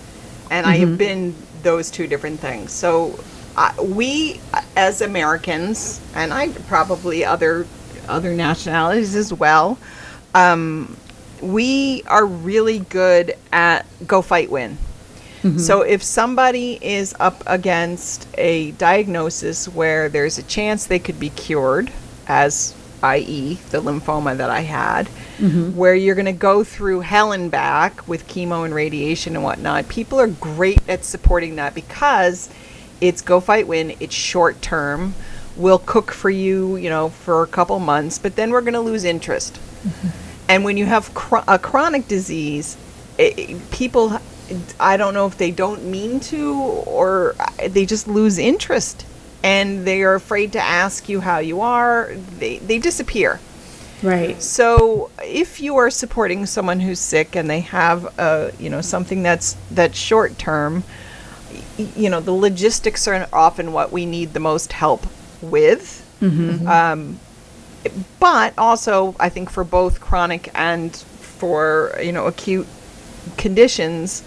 And 0.50 0.66
mm-hmm. 0.66 0.74
I 0.74 0.78
have 0.78 0.90
mm-hmm. 0.90 0.98
been 0.98 1.36
those 1.62 1.92
two 1.92 2.08
different 2.08 2.40
things. 2.40 2.72
So 2.72 3.20
uh, 3.58 3.74
we 3.82 4.40
as 4.76 5.02
Americans, 5.02 6.00
and 6.14 6.32
I 6.32 6.50
probably 6.68 7.26
other 7.26 7.66
other 8.08 8.34
nationalities 8.34 9.16
as 9.16 9.34
well, 9.34 9.78
um, 10.34 10.96
we 11.42 12.04
are 12.08 12.26
really 12.26 12.80
good 12.80 13.36
at 13.52 13.86
go 14.06 14.22
fight 14.22 14.50
win. 14.52 14.78
Mm-hmm. 15.42 15.58
So 15.58 15.82
if 15.82 16.04
somebody 16.04 16.80
is 16.82 17.16
up 17.20 17.44
against 17.48 18.28
a 18.38 18.72
diagnosis 18.72 19.68
where 19.68 20.10
there's 20.10 20.38
a 20.38 20.44
chance 20.44 20.88
they 20.88 21.00
could 21.00 21.20
be 21.20 21.30
cured, 21.30 21.92
as 22.28 22.76
i.e., 23.04 23.56
the 23.70 23.80
lymphoma 23.80 24.38
that 24.38 24.50
I 24.50 24.62
had, 24.62 25.08
mm-hmm. 25.38 25.76
where 25.76 25.94
you're 25.96 26.16
going 26.16 26.26
to 26.26 26.32
go 26.32 26.64
through 26.64 27.02
hell 27.02 27.32
and 27.32 27.52
back 27.52 28.08
with 28.08 28.28
chemo 28.28 28.66
and 28.66 28.74
radiation 28.74 29.36
and 29.36 29.44
whatnot, 29.44 29.88
people 29.90 30.20
are 30.20 30.28
great 30.28 30.88
at 30.90 31.06
supporting 31.06 31.56
that 31.58 31.76
because 31.76 32.50
it's 33.02 33.22
go 33.22 33.40
fight 33.40 33.68
win, 33.68 33.96
it's 34.00 34.16
short 34.16 34.62
term. 34.62 35.14
we'll 35.56 35.80
cook 35.80 36.12
for 36.12 36.30
you, 36.30 36.76
you 36.76 36.90
know, 36.90 37.10
for 37.10 37.44
a 37.44 37.48
couple 37.48 37.80
months, 37.80 38.20
but 38.20 38.36
then 38.36 38.52
we're 38.52 38.62
going 38.62 38.74
to 38.74 38.80
lose 38.80 39.04
interest. 39.04 39.60
And 40.48 40.64
when 40.64 40.78
you 40.78 40.86
have 40.86 41.10
a 41.48 41.60
chronic 41.60 42.08
disease, 42.08 42.78
it, 43.18 43.70
people, 43.72 44.20
I 44.80 44.96
don't 44.98 45.14
know 45.14 45.26
if 45.26 45.38
they 45.38 45.52
don't 45.52 45.86
mean 45.86 46.20
to 46.22 46.54
or 46.54 47.36
they 47.68 47.86
just 47.86 48.08
lose 48.08 48.38
interest 48.38 49.06
and 49.44 49.86
they 49.86 50.04
are 50.04 50.16
afraid 50.16 50.54
to 50.54 50.60
ask 50.60 51.10
you 51.10 51.22
how 51.22 51.40
you 51.40 51.62
are. 51.62 52.14
They, 52.40 52.60
they 52.60 52.80
disappear. 52.80 53.40
Right. 54.04 54.42
So 54.42 55.10
if 55.24 55.60
you 55.60 55.78
are 55.78 55.90
supporting 55.90 56.46
someone 56.46 56.80
who's 56.80 57.00
sick 57.00 57.36
and 57.36 57.50
they 57.50 57.62
have 57.62 58.20
uh, 58.20 58.52
you 58.60 58.70
know 58.70 58.82
something 58.82 59.24
that's 59.24 59.58
that's 59.72 59.98
short 59.98 60.38
term, 60.38 60.84
you 61.78 62.10
know 62.10 62.20
the 62.20 62.32
logistics 62.32 63.08
are 63.08 63.28
often 63.34 63.74
what 63.74 63.92
we 63.92 64.06
need 64.06 64.34
the 64.34 64.40
most 64.40 64.74
help 64.74 65.06
with. 65.42 66.04
Um, 66.68 67.20
but 68.20 68.54
also, 68.58 69.16
I 69.20 69.30
think 69.30 69.50
for 69.50 69.64
both 69.64 70.02
chronic 70.02 70.50
and 70.56 70.96
for 70.96 71.98
you 72.02 72.12
know 72.12 72.26
acute 72.26 72.68
conditions, 73.38 74.24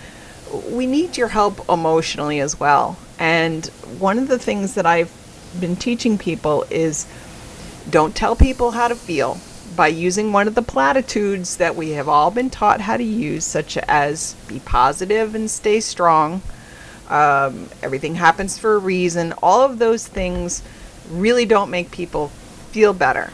we 0.71 0.87
need 0.87 1.17
your 1.17 1.29
help 1.29 1.69
emotionally 1.69 2.41
as 2.41 2.59
well. 2.59 2.97
And 3.19 3.67
one 3.99 4.19
of 4.19 4.29
the 4.29 4.39
things 4.39 4.75
that 4.75 4.87
I've 4.87 5.13
been 5.61 5.77
teaching 5.77 6.17
people 6.17 6.65
is 6.71 7.07
don't 7.91 8.15
tell 8.15 8.37
people 8.37 8.71
how 8.71 8.89
to 8.89 8.95
feel 8.95 9.39
by 9.77 9.89
using 9.89 10.33
one 10.33 10.49
of 10.49 10.55
the 10.55 10.63
platitudes 10.63 11.57
that 11.57 11.77
we 11.77 11.91
have 11.91 12.09
all 12.09 12.31
been 12.31 12.51
taught 12.51 12.81
how 12.81 12.97
to 12.97 13.05
use, 13.05 13.45
such 13.45 13.77
as 13.79 14.35
be 14.47 14.61
positive 14.61 15.35
and 15.35 15.51
stay 15.51 15.81
strong. 15.81 16.43
Um, 17.11 17.69
everything 17.83 18.15
happens 18.15 18.57
for 18.57 18.75
a 18.75 18.79
reason. 18.79 19.35
All 19.43 19.63
of 19.63 19.79
those 19.79 20.07
things 20.07 20.63
really 21.11 21.45
don't 21.45 21.71
make 21.71 21.91
people 21.91 22.29
feel 22.71 22.95
better. 22.95 23.33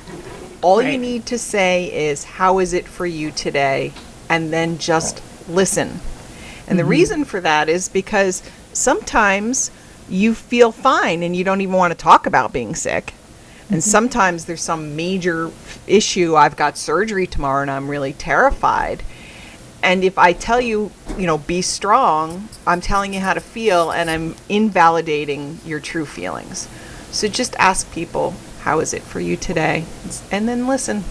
All 0.63 0.83
you 0.83 0.99
need 0.99 1.27
to 1.27 1.39
say 1.39 2.09
is, 2.09 2.25
How 2.25 2.59
is 2.59 2.73
it 2.73 2.89
for 2.89 3.07
you 3.07 3.31
today? 3.31 3.93
And 4.29 4.53
then 4.53 4.79
just 4.79 5.23
listen. 5.49 6.01
And 6.67 6.79
the 6.79 6.85
reason 6.85 7.25
for 7.25 7.41
that 7.43 7.69
is 7.69 7.89
because 7.89 8.43
sometimes 8.73 9.71
you 10.09 10.35
feel 10.35 10.73
fine 10.73 11.23
and 11.23 11.37
you 11.37 11.45
don't 11.45 11.61
even 11.61 11.75
want 11.75 11.93
to 11.93 11.99
talk 11.99 12.27
about 12.27 12.53
being 12.53 12.75
sick. 12.75 13.15
And 13.69 13.83
sometimes 13.83 14.45
there's 14.45 14.63
some 14.63 14.97
major 14.97 15.51
issue. 15.87 16.37
I've 16.37 16.57
got 16.57 16.79
surgery 16.79 17.27
tomorrow 17.27 17.63
and 17.63 17.71
I'm 17.71 17.89
really 17.89 18.13
terrified. 18.13 19.03
And 19.87 20.03
if 20.03 20.19
I 20.19 20.33
tell 20.33 20.61
you, 20.61 20.91
you 21.17 21.29
know, 21.29 21.39
be 21.39 21.63
strong, 21.63 22.49
I'm 22.67 22.81
telling 22.81 23.15
you 23.15 23.21
how 23.21 23.35
to 23.35 23.41
feel 23.41 23.93
and 23.93 24.11
I'm 24.11 24.35
invalidating 24.49 25.61
your 25.65 25.79
true 25.79 26.05
feelings. 26.05 26.69
So 27.13 27.29
just 27.29 27.55
ask 27.57 27.91
people, 27.93 28.35
how 28.63 28.81
is 28.81 28.93
it 28.93 29.03
for 29.03 29.21
you 29.21 29.37
today? 29.37 29.85
And 30.33 30.49
then 30.49 30.67
listen. 30.67 31.05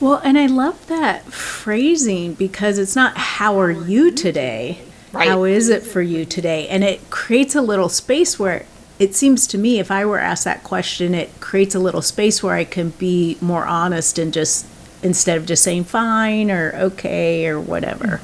Well, 0.00 0.20
and 0.24 0.36
I 0.36 0.46
love 0.46 0.88
that 0.88 1.26
phrasing 1.26 2.34
because 2.34 2.78
it's 2.78 2.96
not 2.96 3.16
how 3.16 3.60
are 3.60 3.70
you 3.70 4.10
today? 4.10 4.80
Right. 5.12 5.28
How 5.28 5.44
is 5.44 5.68
it 5.68 5.84
for 5.84 6.02
you 6.02 6.24
today? 6.24 6.66
And 6.66 6.82
it 6.82 7.08
creates 7.08 7.54
a 7.54 7.62
little 7.62 7.88
space 7.88 8.36
where 8.36 8.66
it 8.98 9.14
seems 9.14 9.46
to 9.46 9.58
me 9.58 9.78
if 9.78 9.92
I 9.92 10.04
were 10.04 10.18
asked 10.18 10.44
that 10.44 10.64
question, 10.64 11.14
it 11.14 11.38
creates 11.38 11.76
a 11.76 11.78
little 11.78 12.02
space 12.02 12.42
where 12.42 12.56
I 12.56 12.64
can 12.64 12.90
be 12.90 13.38
more 13.40 13.64
honest 13.64 14.18
and 14.18 14.32
just 14.32 14.66
instead 15.06 15.38
of 15.38 15.46
just 15.46 15.62
saying 15.62 15.84
fine 15.84 16.50
or 16.50 16.74
okay 16.74 17.46
or 17.46 17.58
whatever. 17.58 18.20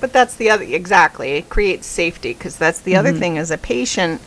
But 0.00 0.12
that's 0.12 0.34
the 0.34 0.50
other, 0.50 0.64
exactly. 0.64 1.32
It 1.32 1.48
creates 1.48 1.86
safety 1.86 2.34
because 2.34 2.56
that's 2.56 2.80
the 2.80 2.96
other 2.96 3.12
thing 3.12 3.38
as 3.38 3.50
a 3.50 3.58
patient. 3.58 4.20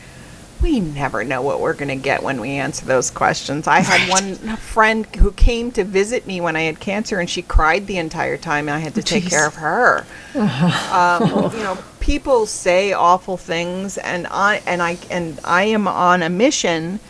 We 0.61 0.79
never 0.79 1.23
know 1.25 1.41
what 1.41 1.59
we're 1.59 1.73
going 1.73 1.89
to 1.89 2.01
get 2.01 2.23
when 2.23 2.39
we 2.39 2.51
answer 2.51 2.85
those 2.85 3.11
questions. 3.11 3.67
I 3.67 3.81
had 3.81 4.09
one 4.09 4.35
friend 4.55 5.05
who 5.17 5.33
came 5.33 5.71
to 5.73 5.83
visit 5.83 6.25
me 6.25 6.39
when 6.39 6.55
I 6.55 6.61
had 6.61 6.79
cancer 6.79 7.19
and 7.19 7.29
she 7.29 7.41
cried 7.41 7.87
the 7.87 7.97
entire 7.97 8.37
time 8.37 8.69
and 8.69 8.75
I 8.75 8.79
had 8.79 8.95
to 8.95 9.03
take 9.03 9.25
Jeez. 9.25 9.29
care 9.29 9.47
of 9.47 9.55
her. 9.55 10.05
um, 10.33 11.51
you 11.53 11.63
know, 11.63 11.77
people 11.99 12.45
say 12.45 12.93
awful 12.93 13.35
things 13.35 13.97
and 13.97 14.27
I 14.31 14.61
and 14.65 14.81
I 14.81 14.97
and 15.11 15.39
I 15.43 15.63
am 15.65 15.89
on 15.89 16.23
a 16.23 16.29
mission 16.29 17.01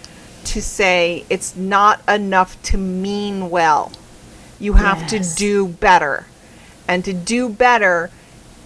to 0.45 0.61
say 0.61 1.25
it's 1.29 1.55
not 1.55 2.01
enough 2.09 2.61
to 2.63 2.77
mean 2.77 3.49
well. 3.49 3.91
You 4.59 4.73
have 4.73 5.01
Yes. 5.11 5.33
to 5.33 5.35
do 5.37 5.67
better. 5.67 6.25
And 6.87 7.03
to 7.05 7.13
do 7.13 7.49
better, 7.49 8.09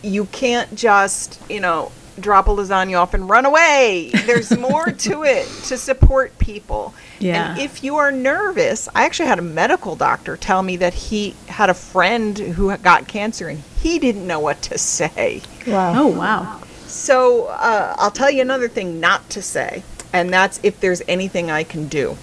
you 0.02 0.26
can't 0.26 0.76
just, 0.76 1.40
you 1.50 1.60
know, 1.60 1.92
drop 2.20 2.48
a 2.50 2.52
lasagna 2.52 3.02
off 3.02 3.14
and 3.14 3.30
run 3.30 3.46
away. 3.46 4.12
There's 4.26 4.56
more 4.58 4.92
to 4.92 5.24
it 5.24 5.46
to 5.68 5.78
support 5.78 6.38
people. 6.38 6.94
Yeah. 7.20 7.52
And 7.52 7.60
if 7.62 7.82
you 7.84 7.96
are 7.96 8.12
nervous, 8.12 8.90
I 8.94 9.06
actually 9.06 9.30
had 9.30 9.40
a 9.40 9.44
medical 9.44 9.96
doctor 9.96 10.36
tell 10.36 10.62
me 10.62 10.76
that 10.78 10.94
he 10.94 11.36
had 11.48 11.70
a 11.70 11.74
friend 11.74 12.38
who 12.38 12.76
got 12.78 13.08
cancer 13.08 13.48
and 13.48 13.64
he 13.82 14.00
didn't 14.00 14.28
know 14.28 14.40
what 14.40 14.62
to 14.64 14.78
say. 14.78 15.42
Wow. 15.66 15.94
Oh, 16.04 16.08
wow. 16.08 16.62
So 16.88 17.46
uh, 17.46 17.96
I'll 17.98 18.12
tell 18.12 18.30
you 18.32 18.42
another 18.42 18.68
thing 18.68 19.00
not 19.00 19.30
to 19.30 19.42
say, 19.42 19.84
and 20.12 20.34
that's 20.34 20.60
if 20.64 20.80
there's 20.82 21.02
anything 21.08 21.50
I 21.52 21.64
can 21.64 21.88
do. 21.88 22.18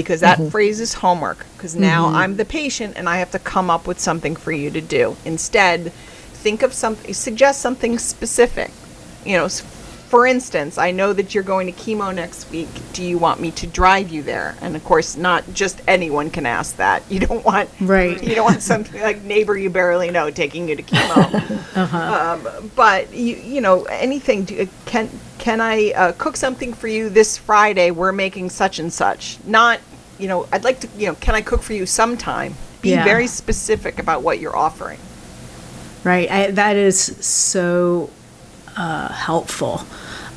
Because 0.00 0.20
that 0.20 0.50
phrase 0.50 0.80
is 0.80 0.94
homework. 0.94 1.46
Because 1.56 1.76
now 1.76 2.06
I'm 2.06 2.36
the 2.36 2.44
patient 2.44 2.94
and 2.96 3.08
I 3.08 3.16
have 3.18 3.30
to 3.32 3.38
come 3.38 3.70
up 3.70 3.86
with 3.86 3.98
something 3.98 4.36
for 4.36 4.52
you 4.52 4.70
to 4.70 4.80
do. 4.80 5.16
Instead, 5.24 5.92
think 5.92 6.62
of 6.62 6.72
something, 6.72 7.12
suggest 7.14 7.60
something 7.60 7.98
specific. 7.98 8.70
You 9.24 9.38
know, 9.38 9.48
for 10.08 10.24
instance, 10.24 10.78
I 10.78 10.92
know 10.92 11.12
that 11.12 11.34
you're 11.34 11.42
going 11.42 11.66
to 11.66 11.72
chemo 11.72 12.14
next 12.14 12.48
week. 12.52 12.68
Do 12.92 13.02
you 13.02 13.18
want 13.18 13.40
me 13.40 13.50
to 13.52 13.66
drive 13.66 14.08
you 14.08 14.22
there? 14.22 14.54
And 14.60 14.76
of 14.76 14.84
course, 14.84 15.16
not 15.16 15.42
just 15.52 15.80
anyone 15.88 16.30
can 16.30 16.46
ask 16.46 16.76
that. 16.76 17.02
You 17.16 17.20
don't 17.20 17.44
want 17.46 17.70
Right. 17.80 18.22
You 18.22 18.34
don't 18.34 18.44
want 18.44 18.62
something 18.62 19.00
like 19.00 19.22
neighbor 19.22 19.56
you 19.56 19.70
barely 19.70 20.10
know 20.10 20.30
taking 20.30 20.68
you 20.68 20.76
to 20.76 20.82
chemo 20.82 21.62
Uh 21.76 22.36
um, 22.44 22.70
but 22.76 23.12
you 23.14 23.36
you 23.36 23.60
know 23.62 23.84
anything 23.84 24.44
do, 24.44 24.68
can 24.84 25.08
can 25.38 25.62
I 25.62 25.92
uh, 25.92 26.12
cook 26.12 26.36
something 26.36 26.74
for 26.74 26.88
you 26.88 27.08
this 27.08 27.38
Friday 27.38 27.90
we're 27.90 28.12
making 28.12 28.50
such 28.50 28.78
and 28.78 28.92
such 28.92 29.38
not 29.46 29.80
you 30.18 30.28
know 30.28 30.46
I'd 30.52 30.64
like 30.64 30.80
to 30.80 30.88
you 30.96 31.06
know 31.06 31.14
can 31.16 31.34
I 31.34 31.40
cook 31.42 31.62
for 31.62 31.72
you 31.72 31.86
sometime 31.86 32.54
be 32.82 32.90
Yeah. 32.90 33.04
very 33.04 33.26
specific 33.26 33.98
about 33.98 34.22
what 34.22 34.38
you're 34.40 34.56
offering 34.56 34.98
Right. 36.04 36.30
I, 36.30 36.50
that 36.52 36.76
is 36.76 37.00
so 37.26 38.10
uh, 38.76 39.08
helpful. 39.08 39.80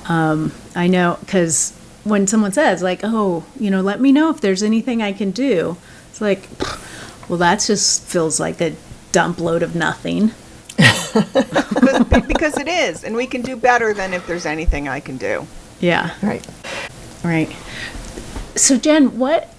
Um, 0.08 0.52
I 0.76 0.88
know 0.88 1.20
because 1.20 1.78
when 2.04 2.26
someone 2.26 2.52
says, 2.54 2.82
like, 2.82 3.02
oh, 3.04 3.44
you 3.60 3.70
know, 3.70 3.82
let 3.82 4.02
me 4.02 4.12
know 4.12 4.32
if 4.32 4.42
there's 4.42 4.64
anything 4.64 5.04
I 5.04 5.14
can 5.14 5.30
do, 5.30 5.78
it's 6.10 6.22
like, 6.22 6.50
well, 7.30 7.38
that 7.38 7.60
just 7.60 8.02
feels 8.08 8.40
like 8.40 8.60
a 8.62 8.76
dump 9.12 9.40
load 9.40 9.62
of 9.62 9.76
nothing. 9.76 10.32
because, 11.14 12.04
because 12.28 12.58
it 12.58 12.68
is 12.68 13.04
and 13.04 13.16
we 13.16 13.28
can 13.28 13.44
do 13.44 13.56
better 13.56 13.94
than 13.94 14.14
if 14.16 14.26
there's 14.26 14.46
anything 14.48 14.88
I 14.88 15.00
can 15.02 15.18
do 15.18 15.46
Yeah. 15.80 16.16
Right. 16.24 16.46
Right. 17.24 17.56
So, 18.56 18.76
Jen, 18.78 19.20
what 19.20 19.54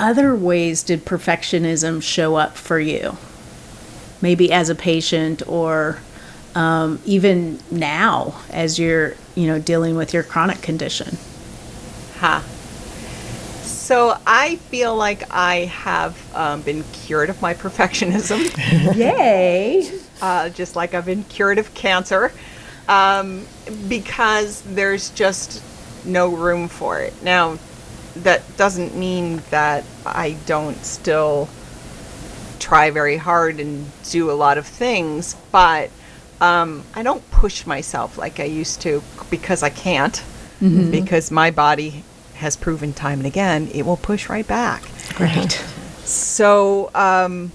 other 0.00 0.34
ways 0.34 0.82
did 0.82 1.04
perfectionism 1.04 2.02
show 2.02 2.36
up 2.36 2.56
for 2.56 2.80
you? 2.80 3.16
Maybe 4.22 4.52
as 4.52 4.68
a 4.68 4.74
patient 4.74 5.42
or 5.46 5.98
um, 6.54 7.00
even 7.04 7.60
now 7.70 8.40
as 8.50 8.78
you're, 8.78 9.14
you 9.34 9.46
know, 9.46 9.58
dealing 9.58 9.96
with 9.96 10.12
your 10.12 10.22
chronic 10.22 10.62
condition. 10.62 11.16
ha 12.18 12.44
so 13.90 14.16
I 14.24 14.54
feel 14.54 14.94
like 14.94 15.24
I 15.32 15.64
have 15.64 16.16
um, 16.36 16.62
been 16.62 16.84
cured 16.92 17.28
of 17.28 17.42
my 17.42 17.54
perfectionism 17.54 18.38
Yay! 18.96 19.90
uh, 20.22 20.48
just 20.50 20.76
like 20.76 20.94
I've 20.94 21.06
been 21.06 21.24
cured 21.24 21.58
of 21.58 21.74
cancer, 21.74 22.30
um, 22.88 23.48
because 23.88 24.62
there's 24.62 25.10
just 25.10 25.60
no 26.04 26.28
room 26.28 26.68
for 26.68 27.00
it. 27.00 27.20
Now, 27.24 27.58
that 28.16 28.42
doesn't 28.56 28.96
mean 28.96 29.42
that 29.50 29.84
I 30.04 30.36
don't 30.46 30.82
still 30.84 31.48
try 32.58 32.90
very 32.90 33.16
hard 33.16 33.58
and 33.60 33.86
do 34.10 34.30
a 34.30 34.32
lot 34.32 34.58
of 34.58 34.66
things, 34.66 35.36
but 35.50 35.90
um, 36.40 36.84
I 36.94 37.02
don't 37.02 37.28
push 37.30 37.66
myself 37.66 38.18
like 38.18 38.40
I 38.40 38.44
used 38.44 38.80
to 38.82 39.02
because 39.30 39.62
I 39.62 39.70
can't, 39.70 40.22
because 40.90 41.30
my 41.30 41.50
body 41.50 42.04
has 42.34 42.56
proven 42.56 42.92
time 42.92 43.18
and 43.18 43.26
again 43.26 43.68
it 43.74 43.84
will 43.84 43.96
push 43.96 44.28
right 44.28 44.46
back. 44.46 44.82
Right. 45.18 45.52
So, 46.04 46.90
um, 46.94 47.52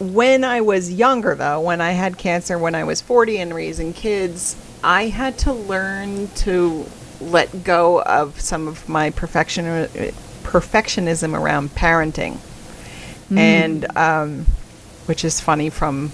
when 0.00 0.44
I 0.44 0.60
was 0.60 0.92
younger, 0.92 1.34
though, 1.34 1.60
when 1.60 1.80
I 1.80 1.90
had 1.90 2.18
cancer 2.18 2.56
when 2.56 2.74
I 2.74 2.84
was 2.84 3.00
40 3.00 3.38
and 3.38 3.54
raising 3.54 3.92
kids, 3.92 4.56
I 4.82 5.08
had 5.08 5.36
to 5.38 5.52
learn 5.52 6.28
to 6.36 6.86
let 7.20 7.64
go 7.64 8.02
of 8.02 8.40
some 8.40 8.68
of 8.68 8.88
my 8.88 9.10
perfection, 9.10 9.64
perfectionism 10.42 11.38
around 11.38 11.70
parenting. 11.70 12.38
And, 13.30 13.96
um, 13.96 14.46
which 15.06 15.24
is 15.24 15.40
funny 15.40 15.70
from 15.70 16.12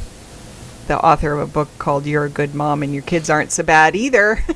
the 0.88 0.98
author 0.98 1.32
of 1.32 1.40
a 1.40 1.50
book 1.50 1.68
called 1.78 2.06
You're 2.06 2.24
a 2.24 2.30
Good 2.30 2.54
Mom 2.54 2.82
and 2.82 2.92
Your 2.92 3.02
Kids 3.02 3.30
Aren't 3.30 3.52
So 3.52 3.62
Bad 3.62 3.96
Either. 3.96 4.44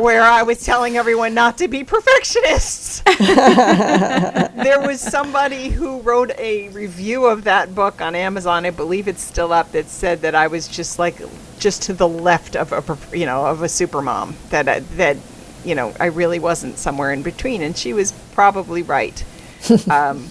where 0.00 0.22
I 0.22 0.42
was 0.42 0.64
telling 0.64 0.96
everyone 0.96 1.34
not 1.34 1.58
to 1.58 1.68
be 1.68 1.84
perfectionists. 1.84 3.00
there 3.18 4.80
was 4.80 5.00
somebody 5.00 5.68
who 5.68 6.00
wrote 6.00 6.30
a 6.38 6.68
review 6.70 7.26
of 7.26 7.44
that 7.44 7.74
book 7.74 8.00
on 8.00 8.14
Amazon. 8.14 8.64
I 8.64 8.70
believe 8.70 9.08
it's 9.08 9.22
still 9.22 9.52
up. 9.52 9.72
That 9.72 9.88
said 9.88 10.22
that 10.22 10.34
I 10.34 10.46
was 10.46 10.68
just 10.68 10.98
like 10.98 11.20
just 11.58 11.82
to 11.82 11.92
the 11.92 12.08
left 12.08 12.56
of 12.56 12.72
a 12.72 13.16
you 13.16 13.26
know 13.26 13.46
of 13.46 13.62
a 13.62 13.66
supermom. 13.66 14.34
That 14.50 14.68
I, 14.68 14.80
that 14.80 15.16
you 15.64 15.74
know 15.74 15.92
I 15.98 16.06
really 16.06 16.38
wasn't 16.38 16.78
somewhere 16.78 17.12
in 17.12 17.22
between, 17.22 17.62
and 17.62 17.76
she 17.76 17.92
was 17.92 18.12
probably 18.32 18.82
right. 18.82 19.24
um, 19.90 20.30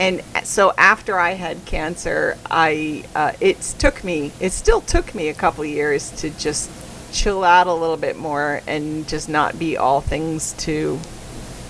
and 0.00 0.22
so 0.42 0.72
after 0.76 1.18
I 1.18 1.32
had 1.32 1.64
cancer, 1.66 2.36
I 2.50 3.04
uh, 3.14 3.32
it 3.40 3.60
took 3.78 4.02
me 4.04 4.32
it 4.40 4.50
still 4.50 4.80
took 4.80 5.14
me 5.14 5.28
a 5.28 5.34
couple 5.34 5.64
years 5.64 6.10
to 6.22 6.30
just 6.30 6.70
chill 7.12 7.44
out 7.44 7.68
a 7.68 7.72
little 7.72 7.96
bit 7.96 8.16
more 8.16 8.60
and 8.66 9.08
just 9.08 9.28
not 9.28 9.58
be 9.58 9.76
all 9.76 10.00
things 10.00 10.52
to 10.54 10.98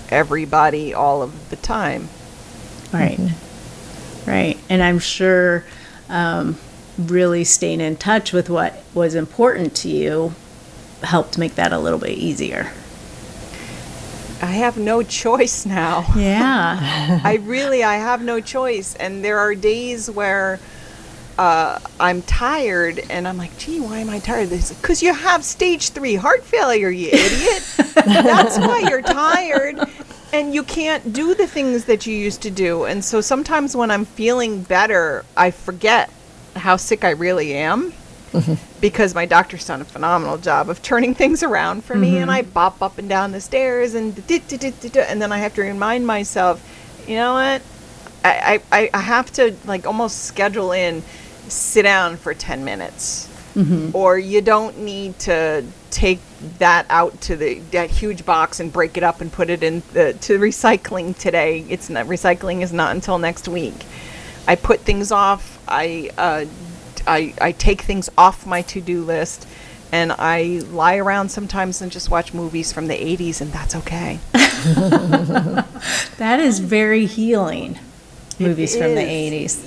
everybody 0.09 0.93
all 0.93 1.21
of 1.21 1.49
the 1.49 1.55
time. 1.57 2.09
Right. 2.91 3.19
Right. 4.25 4.57
And 4.69 4.81
I'm 4.81 4.99
sure 4.99 5.63
um, 6.09 6.57
really 6.97 7.43
staying 7.43 7.81
in 7.81 7.97
touch 7.97 8.31
with 8.31 8.49
what 8.49 8.83
was 8.93 9.15
important 9.15 9.75
to 9.75 9.89
you 9.89 10.33
helped 11.03 11.37
make 11.37 11.55
that 11.55 11.71
a 11.71 11.79
little 11.79 11.99
bit 11.99 12.17
easier. 12.17 12.71
I 14.41 14.47
have 14.47 14.77
no 14.77 15.01
choice 15.01 15.65
now. 15.65 16.05
Yeah. 16.15 17.21
I 17.23 17.35
really 17.35 17.83
I 17.83 17.95
have 17.95 18.21
no 18.21 18.39
choice 18.39 18.95
and 18.95 19.23
there 19.23 19.39
are 19.39 19.55
days 19.55 20.09
where 20.09 20.59
uh, 21.37 21.79
I'm 21.99 22.21
tired 22.21 23.01
and 23.09 23.27
I'm 23.27 23.37
like, 23.37 23.57
gee, 23.57 23.79
why 23.79 23.99
am 23.99 24.09
I 24.09 24.19
tired? 24.19 24.49
Because 24.49 25.03
you 25.03 25.13
have 25.13 25.43
stage 25.43 25.89
three 25.89 26.15
heart 26.15 26.43
failure, 26.43 26.89
you 26.89 27.09
idiot. 27.09 27.63
That's 27.95 28.57
why 28.57 28.85
you're 28.89 29.01
tired 29.01 29.79
and 30.31 30.53
you 30.53 30.63
can't 30.63 31.13
do 31.13 31.33
the 31.33 31.47
things 31.47 31.85
that 31.85 32.05
you 32.05 32.15
used 32.15 32.41
to 32.43 32.51
do. 32.51 32.85
And 32.85 33.03
so 33.03 33.21
sometimes 33.21 33.75
when 33.75 33.91
I'm 33.91 34.05
feeling 34.05 34.63
better, 34.63 35.25
I 35.35 35.51
forget 35.51 36.09
how 36.55 36.77
sick 36.77 37.03
I 37.03 37.11
really 37.11 37.53
am 37.53 37.93
mm-hmm. 38.31 38.79
because 38.81 39.15
my 39.15 39.25
doctor's 39.25 39.65
done 39.65 39.81
a 39.81 39.85
phenomenal 39.85 40.37
job 40.37 40.69
of 40.69 40.81
turning 40.81 41.13
things 41.21 41.43
around 41.43 41.83
for 41.83 41.95
me 41.95 42.17
and 42.17 42.29
mm-hmm. 42.29 42.31
I 42.31 42.41
bop 42.43 42.81
up 42.81 42.97
and 42.97 43.09
down 43.09 43.31
the 43.31 43.41
stairs 43.41 43.93
and 43.93 44.17
and 44.17 45.21
then 45.21 45.31
I 45.31 45.37
have 45.37 45.53
to 45.55 45.61
remind 45.61 46.07
myself, 46.07 46.63
you 47.07 47.15
know 47.15 47.33
what? 47.33 47.61
I, 48.23 48.59
I, 48.71 48.89
I 48.91 49.01
have 49.01 49.31
to 49.33 49.55
like 49.65 49.85
almost 49.85 50.23
schedule 50.23 50.71
in 50.71 51.03
sit 51.47 51.83
down 51.83 52.17
for 52.17 52.33
10 52.33 52.65
minutes. 52.65 53.29
Mm-hmm. 53.53 53.95
Or 53.95 54.17
you 54.17 54.41
don't 54.41 54.79
need 54.79 55.17
to 55.19 55.63
take 55.89 56.19
that 56.59 56.85
out 56.89 57.21
to 57.21 57.37
the 57.37 57.59
that 57.71 57.89
huge 57.89 58.25
box 58.25 58.59
and 58.59 58.73
break 58.73 58.97
it 58.97 59.03
up 59.03 59.21
and 59.21 59.31
put 59.31 59.49
it 59.49 59.63
in 59.63 59.81
the, 59.93 60.11
to 60.21 60.37
recycling 60.39 61.17
today. 61.17 61.65
It's 61.69 61.89
not 61.89 62.07
recycling 62.07 62.63
is 62.63 62.73
not 62.73 62.93
until 62.93 63.17
next 63.17 63.47
week 63.47 63.85
i 64.47 64.55
put 64.55 64.81
things 64.81 65.11
off 65.11 65.59
i 65.67 66.09
uh, 66.17 66.45
I, 67.07 67.33
I 67.39 67.51
take 67.51 67.81
things 67.81 68.09
off 68.17 68.45
my 68.45 68.61
to-do 68.63 69.03
list 69.03 69.47
and 69.91 70.11
I 70.11 70.61
lie 70.71 70.97
around 70.97 71.29
sometimes 71.29 71.81
and 71.81 71.91
just 71.91 72.09
watch 72.09 72.33
movies 72.33 72.73
from 72.73 72.87
the 72.87 72.95
80s 72.95 73.41
and 73.41 73.51
that's 73.51 73.75
okay. 73.75 74.19
that 76.17 76.39
is 76.39 76.59
very 76.59 77.05
healing. 77.05 77.79
Movies 78.39 78.75
from 78.75 78.95
the 78.95 79.01
80s. 79.01 79.63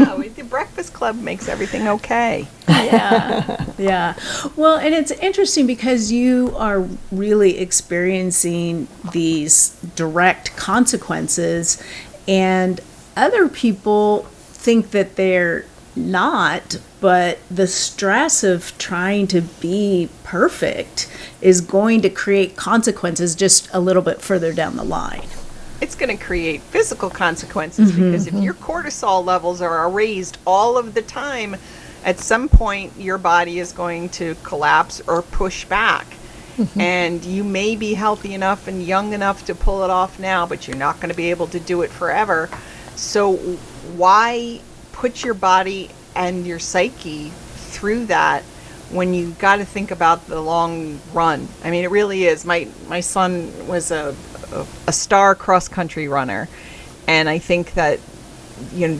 yeah, 0.00 0.14
the 0.36 0.44
Breakfast 0.44 0.94
Club 0.94 1.16
makes 1.16 1.48
everything 1.48 1.88
okay. 1.88 2.46
yeah 2.68 3.64
yeah 3.76 4.14
well 4.54 4.76
and 4.76 4.94
it's 4.94 5.10
interesting 5.10 5.66
because 5.66 6.12
you 6.12 6.54
are 6.56 6.86
really 7.10 7.58
experiencing 7.58 8.86
these 9.12 9.70
direct 9.96 10.56
consequences 10.56 11.82
and 12.28 12.80
other 13.18 13.48
people 13.48 14.22
think 14.52 14.90
that 14.92 15.16
they're 15.16 15.64
not 15.96 16.78
but 17.00 17.38
the 17.50 17.66
stress 17.66 18.42
of 18.42 18.76
trying 18.78 19.26
to 19.26 19.40
be 19.40 20.08
perfect 20.24 21.08
is 21.40 21.60
going 21.60 22.00
to 22.00 22.10
create 22.10 22.56
consequences 22.56 23.34
just 23.34 23.68
a 23.72 23.80
little 23.80 24.02
bit 24.02 24.20
further 24.20 24.52
down 24.52 24.76
the 24.76 24.84
line 24.84 25.26
It's 25.80 25.94
going 25.94 26.16
to 26.16 26.22
create 26.22 26.60
physical 26.62 27.10
consequences 27.10 27.92
mm-hmm, 27.92 28.04
because 28.04 28.26
if 28.26 28.34
mm-hmm. 28.34 28.42
your 28.42 28.54
cortisol 28.54 29.24
levels 29.24 29.60
are 29.60 29.88
raised 29.88 30.38
all 30.44 30.76
of 30.76 30.94
the 30.94 31.02
time, 31.02 31.56
at 32.04 32.18
some 32.18 32.48
point 32.48 32.92
your 32.98 33.18
body 33.18 33.58
is 33.58 33.72
going 33.72 34.08
to 34.10 34.34
collapse 34.42 35.00
or 35.06 35.22
push 35.22 35.64
back. 35.64 36.06
Mm-hmm. 36.56 36.80
And 36.80 37.24
you 37.24 37.44
may 37.44 37.76
be 37.76 37.94
healthy 37.94 38.34
enough 38.34 38.66
and 38.66 38.82
young 38.82 39.12
enough 39.12 39.44
to 39.46 39.54
pull 39.54 39.84
it 39.84 39.90
off 39.90 40.18
now, 40.18 40.44
but 40.44 40.66
you're 40.66 40.76
not 40.76 40.96
going 40.96 41.10
to 41.10 41.16
be 41.16 41.30
able 41.30 41.46
to 41.48 41.60
do 41.60 41.82
it 41.82 41.90
forever. 41.90 42.50
So, 42.98 43.36
why 43.96 44.60
put 44.90 45.22
your 45.22 45.34
body 45.34 45.88
and 46.16 46.44
your 46.44 46.58
psyche 46.58 47.30
through 47.30 48.06
that 48.06 48.42
when 48.90 49.14
you 49.14 49.30
got 49.38 49.56
to 49.56 49.64
think 49.64 49.92
about 49.92 50.26
the 50.26 50.40
long 50.40 50.98
run? 51.12 51.46
I 51.62 51.70
mean, 51.70 51.84
it 51.84 51.92
really 51.92 52.24
is. 52.24 52.44
My 52.44 52.66
my 52.88 52.98
son 52.98 53.68
was 53.68 53.92
a 53.92 54.16
a, 54.52 54.66
a 54.88 54.92
star 54.92 55.36
cross 55.36 55.68
country 55.68 56.08
runner, 56.08 56.48
and 57.06 57.28
I 57.28 57.38
think 57.38 57.74
that 57.74 58.00
you 58.74 58.88
know 58.88 58.96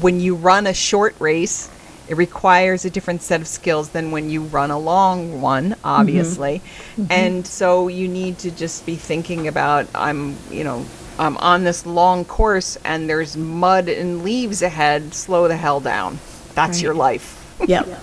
when 0.00 0.18
you 0.18 0.34
run 0.34 0.66
a 0.66 0.72
short 0.72 1.14
race, 1.18 1.70
it 2.08 2.16
requires 2.16 2.86
a 2.86 2.90
different 2.90 3.20
set 3.20 3.42
of 3.42 3.46
skills 3.46 3.90
than 3.90 4.12
when 4.12 4.30
you 4.30 4.44
run 4.44 4.70
a 4.70 4.78
long 4.78 5.42
one, 5.42 5.72
mm-hmm. 5.72 5.80
obviously. 5.84 6.62
Mm-hmm. 6.96 7.04
And 7.10 7.46
so 7.46 7.88
you 7.88 8.08
need 8.08 8.38
to 8.38 8.50
just 8.50 8.86
be 8.86 8.96
thinking 8.96 9.46
about 9.46 9.88
I'm, 9.94 10.36
you 10.50 10.64
know, 10.64 10.86
I'm 11.20 11.36
on 11.36 11.64
this 11.64 11.86
long 11.86 12.24
course 12.24 12.76
and 12.84 13.08
there's 13.08 13.36
mud 13.36 13.88
and 13.88 14.24
leaves 14.24 14.62
ahead. 14.62 15.14
Slow 15.14 15.46
the 15.48 15.56
hell 15.56 15.80
down. 15.80 16.18
That's 16.54 16.82
your 16.82 16.94
life. 16.94 17.36
Yep. 17.66 17.88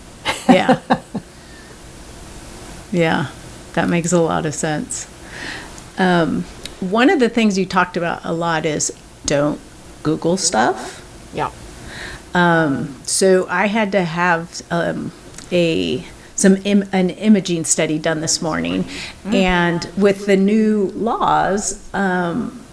Yeah. 0.49 0.79
yeah. 2.91 3.27
That 3.73 3.89
makes 3.89 4.13
a 4.13 4.21
lot 4.21 4.45
of 4.45 4.53
sense. 4.53 5.07
Um, 5.97 6.43
one 6.79 7.09
of 7.09 7.19
the 7.19 7.27
things 7.27 7.57
you 7.57 7.65
talked 7.65 7.97
about 7.97 8.23
a 8.23 8.31
lot 8.31 8.65
is 8.65 8.93
don't 9.25 9.59
Google 10.03 10.37
stuff. 10.37 11.01
Yeah. 11.33 11.51
So 13.03 13.47
I 13.49 13.67
had 13.67 13.91
to 13.93 14.03
have 14.03 14.61
um, 14.71 15.11
a 15.51 16.05
some 16.35 16.57
Im- 16.65 16.87
an 16.93 17.09
imaging 17.09 17.65
study 17.65 17.97
done 17.99 18.21
this 18.21 18.41
morning, 18.41 18.85
and 19.25 19.89
with 19.97 20.27
the 20.27 20.37
new 20.37 20.91
laws, 20.95 21.83
um, 21.93 22.63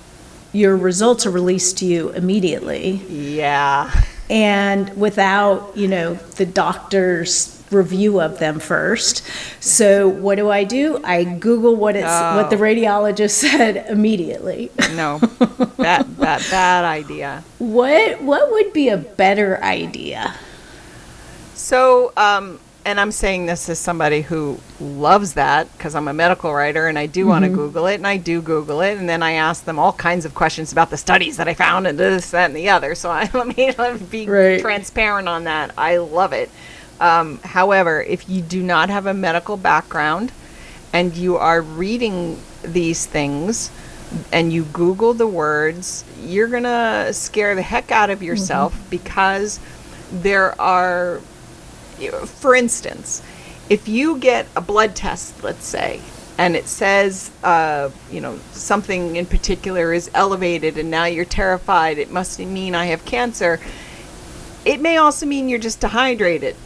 your 0.54 0.76
results 0.76 1.26
are 1.26 1.30
released 1.30 1.78
to 1.78 1.84
you 1.86 2.10
immediately. 2.10 2.92
Yeah. 3.10 3.90
and 4.30 4.96
without 4.96 5.76
you 5.76 5.86
know 5.88 6.14
the 6.40 6.46
doctor's 6.46 7.62
review 7.70 8.20
of 8.20 8.38
them 8.38 8.58
first 8.60 9.22
so 9.60 10.08
what 10.08 10.36
do 10.36 10.48
i 10.48 10.62
do 10.64 10.98
i 11.04 11.24
google 11.24 11.74
what 11.76 11.94
it's 11.96 12.06
what 12.36 12.48
the 12.48 12.56
radiologist 12.56 13.30
said 13.46 13.84
immediately 13.90 14.70
No. 14.94 15.18
that 15.76 16.06
that 16.18 16.40
bad 16.50 16.84
idea. 16.84 17.42
what 17.58 18.22
what 18.22 18.50
would 18.52 18.72
be 18.72 18.88
a 18.88 18.96
better 18.96 19.62
idea 19.62 20.34
So, 21.54 22.12
um, 22.16 22.60
and 22.84 23.00
I'm 23.00 23.12
saying 23.12 23.46
this 23.46 23.68
as 23.68 23.78
somebody 23.78 24.20
who 24.22 24.58
loves 24.80 25.34
that 25.34 25.72
because 25.72 25.94
I'm 25.94 26.08
a 26.08 26.12
medical 26.12 26.52
writer 26.52 26.86
and 26.86 26.98
I 26.98 27.06
do 27.06 27.26
want 27.26 27.44
to 27.44 27.50
Google 27.50 27.86
it 27.86 27.94
and 27.94 28.06
I 28.06 28.16
do 28.18 28.42
Google 28.42 28.80
it 28.82 28.98
and 28.98 29.08
then 29.08 29.22
I 29.22 29.32
ask 29.32 29.64
them 29.64 29.78
all 29.78 29.92
kinds 29.92 30.24
of 30.24 30.34
questions 30.34 30.70
about 30.72 30.90
the 30.90 30.96
studies 30.96 31.36
that 31.38 31.48
I 31.48 31.54
found 31.54 31.86
and 31.86 31.98
this, 31.98 32.30
that, 32.32 32.46
and 32.46 32.56
the 32.56 32.68
other. 32.68 32.94
So 32.94 33.10
I 33.10 33.30
let 33.34 33.56
me 33.56 33.72
let 33.78 34.00
me 34.00 34.06
be 34.10 34.26
Right. 34.28 34.60
transparent 34.60 35.28
on 35.28 35.44
that. 35.44 35.72
I 35.78 35.96
love 35.98 36.32
it. 36.32 36.50
Um, 37.00 37.38
however, 37.42 38.02
if 38.02 38.28
you 38.28 38.40
do 38.42 38.62
not 38.62 38.88
have 38.90 39.06
a 39.06 39.14
medical 39.14 39.56
background 39.56 40.30
and 40.92 41.16
you 41.16 41.36
are 41.36 41.60
reading 41.60 42.38
these 42.62 43.04
things 43.06 43.70
and 44.32 44.52
you 44.52 44.64
Google 44.66 45.12
the 45.14 45.26
words, 45.26 46.04
you're 46.22 46.46
going 46.48 46.62
to 46.62 47.08
scare 47.12 47.54
the 47.56 47.62
heck 47.62 47.90
out 47.90 48.10
of 48.10 48.22
yourself 48.22 48.78
because 48.90 49.58
there 50.12 50.58
are, 50.60 51.20
for 52.26 52.54
instance, 52.54 53.22
if 53.68 53.88
you 53.88 54.18
get 54.18 54.46
a 54.54 54.60
blood 54.60 54.94
test, 54.94 55.42
let's 55.42 55.64
say, 55.66 56.00
and 56.36 56.56
it 56.56 56.66
says, 56.66 57.30
uh, 57.42 57.90
you 58.10 58.20
know, 58.20 58.38
something 58.52 59.16
in 59.16 59.26
particular 59.26 59.92
is 59.92 60.10
elevated 60.14 60.76
and 60.78 60.90
now 60.90 61.04
you're 61.04 61.24
terrified, 61.24 61.98
it 61.98 62.10
must 62.10 62.38
mean 62.40 62.74
I 62.74 62.86
have 62.86 63.04
cancer. 63.04 63.60
It 64.64 64.80
may 64.80 64.96
also 64.96 65.26
mean 65.26 65.48
you're 65.48 65.58
just 65.58 65.80
dehydrated. 65.80 66.56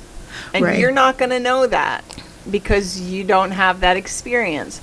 And 0.55 0.65
Right. 0.65 0.79
you're 0.79 0.93
not 0.93 1.19
going 1.19 1.31
to 1.31 1.41
know 1.41 1.67
that 1.67 2.05
because 2.51 3.01
you 3.01 3.25
don't 3.25 3.51
have 3.51 3.81
that 3.81 3.97
experience. 3.97 4.81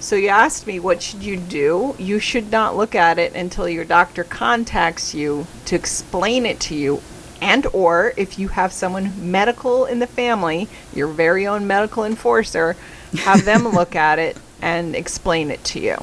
So 0.00 0.14
you 0.14 0.28
asked 0.28 0.66
me, 0.66 0.78
what 0.78 1.02
should 1.02 1.22
you 1.22 1.36
do? 1.36 1.96
You 1.98 2.20
should 2.20 2.52
not 2.52 2.76
look 2.76 2.94
at 2.94 3.18
it 3.18 3.34
until 3.34 3.68
your 3.68 3.84
doctor 3.84 4.22
contacts 4.22 5.14
you 5.14 5.46
to 5.64 5.74
explain 5.74 6.46
it 6.46 6.60
to 6.60 6.74
you. 6.74 7.02
And 7.40 7.66
or 7.72 8.12
if 8.16 8.38
you 8.38 8.48
have 8.48 8.72
someone 8.72 9.30
medical 9.30 9.84
in 9.86 9.98
the 9.98 10.06
family, 10.06 10.68
your 10.92 11.08
very 11.08 11.46
own 11.46 11.66
medical 11.66 12.04
enforcer, 12.04 12.76
have 13.20 13.44
them 13.44 13.68
look 13.72 13.94
at 13.94 14.18
it 14.18 14.36
and 14.60 14.96
explain 14.96 15.50
it 15.50 15.62
to 15.64 15.80
you. 15.80 15.96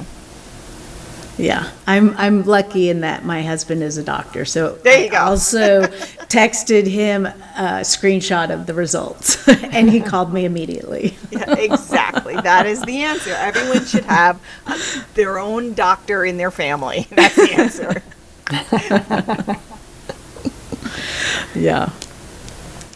Yeah, 1.38 1.70
I'm 1.86 2.16
I'm 2.16 2.44
lucky 2.44 2.88
in 2.88 3.00
that 3.00 3.24
my 3.24 3.42
husband 3.42 3.82
is 3.82 3.98
a 3.98 4.02
doctor, 4.02 4.46
so 4.46 4.76
There 4.76 5.04
you 5.04 5.12
I 5.12 5.18
also 5.18 5.82
texted 6.28 6.86
him 6.86 7.26
a 7.26 7.82
screenshot 7.82 8.50
of 8.50 8.64
the 8.64 8.72
results, 8.72 9.46
and 9.64 9.90
he 9.90 10.00
called 10.00 10.32
me 10.32 10.46
immediately. 10.46 11.16
Yeah, 11.30 11.54
exactly. 11.58 12.36
that 12.36 12.64
is 12.64 12.80
the 12.82 13.02
answer. 13.02 13.34
Everyone 13.34 13.84
should 13.84 14.04
have 14.04 14.40
their 15.14 15.38
own 15.38 15.74
doctor 15.74 16.24
in 16.24 16.38
their 16.38 16.50
family. 16.50 17.06
That's 17.10 17.36
the 17.36 17.52
answer. 17.52 18.02
Yeah. 21.54 21.90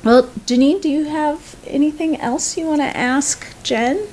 Well, 0.04 0.24
Janine, 0.46 0.80
do 0.80 0.88
you 0.88 1.04
have 1.04 1.56
anything 1.66 2.18
else 2.20 2.56
you 2.56 2.66
want 2.66 2.80
to 2.80 2.96
ask 2.96 3.46
Jen? 3.62 4.06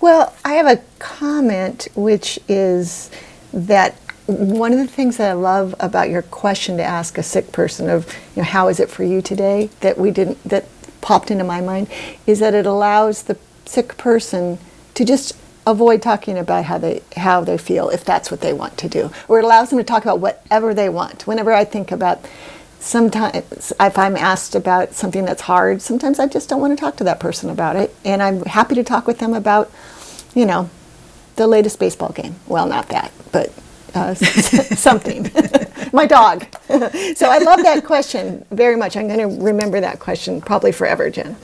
Well, 0.00 0.34
I 0.44 0.54
have 0.54 0.66
a 0.66 0.82
comment, 0.98 1.88
which 1.94 2.38
is 2.48 3.10
that 3.52 3.94
one 4.26 4.72
of 4.72 4.78
the 4.78 4.86
things 4.86 5.16
that 5.16 5.30
I 5.30 5.32
love 5.34 5.74
about 5.80 6.08
your 6.08 6.22
question 6.22 6.76
to 6.78 6.82
ask 6.82 7.18
a 7.18 7.22
sick 7.22 7.52
person 7.52 7.90
of, 7.90 8.06
you 8.34 8.42
know, 8.42 8.48
how 8.48 8.68
is 8.68 8.80
it 8.80 8.90
for 8.90 9.04
you 9.04 9.20
today, 9.20 9.70
that 9.80 9.98
we 9.98 10.10
didn't, 10.10 10.42
that 10.44 10.66
popped 11.00 11.30
into 11.30 11.44
my 11.44 11.60
mind, 11.60 11.88
is 12.26 12.38
that 12.38 12.54
it 12.54 12.66
allows 12.66 13.24
the 13.24 13.36
sick 13.66 13.96
person 13.96 14.58
to 14.94 15.04
just 15.04 15.36
avoid 15.66 16.02
talking 16.02 16.38
about 16.38 16.64
how 16.64 16.78
they 16.78 17.02
how 17.16 17.42
they 17.42 17.56
feel 17.56 17.88
if 17.88 18.04
that's 18.04 18.30
what 18.30 18.40
they 18.40 18.52
want 18.52 18.76
to 18.78 18.88
do, 18.88 19.10
or 19.28 19.38
it 19.38 19.44
allows 19.44 19.70
them 19.70 19.78
to 19.78 19.84
talk 19.84 20.02
about 20.02 20.20
whatever 20.20 20.74
they 20.74 20.88
want. 20.88 21.26
Whenever 21.26 21.52
I 21.52 21.64
think 21.64 21.90
about 21.90 22.24
sometimes 22.84 23.72
if 23.80 23.98
I'm 23.98 24.16
asked 24.16 24.54
about 24.54 24.92
something 24.92 25.24
that's 25.24 25.42
hard, 25.42 25.80
sometimes 25.80 26.18
I 26.18 26.26
just 26.26 26.48
don't 26.48 26.60
want 26.60 26.76
to 26.76 26.80
talk 26.80 26.96
to 26.96 27.04
that 27.04 27.18
person 27.18 27.50
about 27.50 27.76
it. 27.76 27.94
And 28.04 28.22
I'm 28.22 28.44
happy 28.44 28.74
to 28.74 28.84
talk 28.84 29.06
with 29.06 29.18
them 29.18 29.34
about, 29.34 29.70
you 30.34 30.44
know, 30.44 30.68
the 31.36 31.46
latest 31.46 31.78
baseball 31.78 32.12
game. 32.12 32.36
Well, 32.46 32.66
not 32.66 32.88
that, 32.90 33.10
but 33.32 33.52
uh, 33.94 34.14
something. 34.14 35.30
My 35.92 36.06
dog. 36.06 36.46
so 36.68 37.28
I 37.28 37.38
love 37.38 37.62
that 37.62 37.84
question 37.84 38.44
very 38.50 38.76
much. 38.76 38.96
I'm 38.96 39.08
going 39.08 39.18
to 39.18 39.44
remember 39.44 39.80
that 39.80 39.98
question 39.98 40.40
probably 40.40 40.72
forever, 40.72 41.10
Jen. 41.10 41.36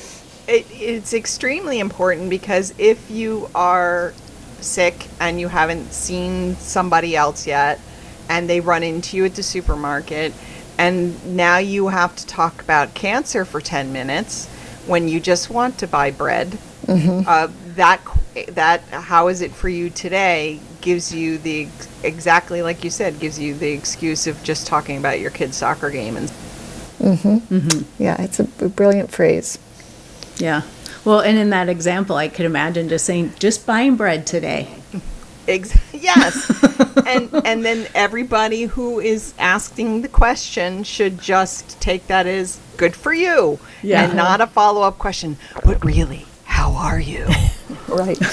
It, 0.47 0.67
it's 0.71 1.15
extremely 1.15 1.81
important 1.81 2.29
because 2.29 2.75
if 2.77 3.11
you 3.11 3.49
are 3.55 4.13
sick 4.61 5.07
and 5.21 5.41
you 5.41 5.49
haven't 5.49 5.93
seen 5.93 6.55
somebody 6.57 7.17
else 7.17 7.47
yet 7.47 7.81
and 8.29 8.49
they 8.49 8.61
run 8.61 8.83
into 8.83 9.17
you 9.17 9.25
at 9.25 9.35
the 9.35 9.43
supermarket 9.43 10.35
and 10.81 11.37
now 11.37 11.59
you 11.59 11.89
have 11.89 12.17
to 12.17 12.27
talk 12.27 12.63
about 12.63 12.95
cancer 12.95 13.45
for 13.45 13.61
10 13.61 13.93
minutes 13.93 14.49
when 14.87 15.09
you 15.09 15.21
just 15.21 15.51
want 15.51 15.77
to 15.79 15.87
buy 15.87 16.11
bread 16.11 16.57
uh, 16.89 17.49
that 17.77 18.01
that 18.49 18.81
how 18.91 19.29
is 19.29 19.43
it 19.43 19.53
for 19.53 19.69
you 19.69 19.91
today 19.91 20.59
gives 20.81 21.15
you 21.15 21.39
the 21.39 21.69
exactly 22.03 22.63
like 22.63 22.83
you 22.83 22.91
said 22.91 23.21
gives 23.21 23.39
you 23.39 23.55
the 23.55 23.71
excuse 23.71 24.27
of 24.27 24.43
just 24.43 24.67
talking 24.67 24.97
about 24.97 25.21
your 25.21 25.31
kid's 25.31 25.57
soccer 25.57 25.91
game 25.91 26.17
and 26.17 26.31
Mhm. 27.01 27.41
Mhm. 27.51 27.85
Yeah, 27.99 28.21
it's 28.21 28.39
a 28.41 28.45
brilliant 28.45 29.11
phrase. 29.11 29.59
Yeah. 30.37 30.63
Well, 31.03 31.21
and 31.21 31.39
in 31.39 31.49
that 31.49 31.71
example, 31.71 32.17
I 32.17 32.29
could 32.29 32.45
imagine 32.45 32.91
just 32.91 33.07
saying, 33.07 33.33
just 33.39 33.65
buying 33.65 33.97
bread 33.97 34.27
today. 34.27 34.69
Ex- 35.49 35.77
yes, 35.93 36.51
and 37.07 37.31
and 37.47 37.65
then 37.65 37.87
everybody 37.95 38.65
who 38.65 39.01
is 39.01 39.33
asking 39.39 40.03
the 40.03 40.09
question 40.09 40.85
should 40.85 41.21
just 41.21 41.81
take 41.81 42.07
that 42.09 42.27
as 42.27 42.59
good 42.77 42.95
for 42.95 43.13
you, 43.13 43.59
Yeah. 43.83 44.05
and 44.05 44.17
not 44.17 44.41
a 44.41 44.47
follow 44.47 44.83
up 44.83 44.99
question. 44.99 45.37
But 45.65 45.85
really, 45.85 46.27
how 46.45 46.73
are 46.73 47.01
you? 47.01 47.27
Right. 47.89 48.19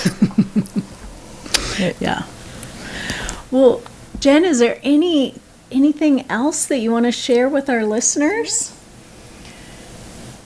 Yeah. 2.00 2.24
Well, 3.52 3.82
Jen, 4.20 4.44
is 4.46 4.60
there 4.60 4.80
any 4.84 5.36
anything 5.72 6.26
else 6.30 6.66
that 6.68 6.78
you 6.80 6.92
want 6.92 7.06
to 7.06 7.12
share 7.12 7.48
with 7.50 7.70
our 7.70 7.86
listeners? 7.86 8.74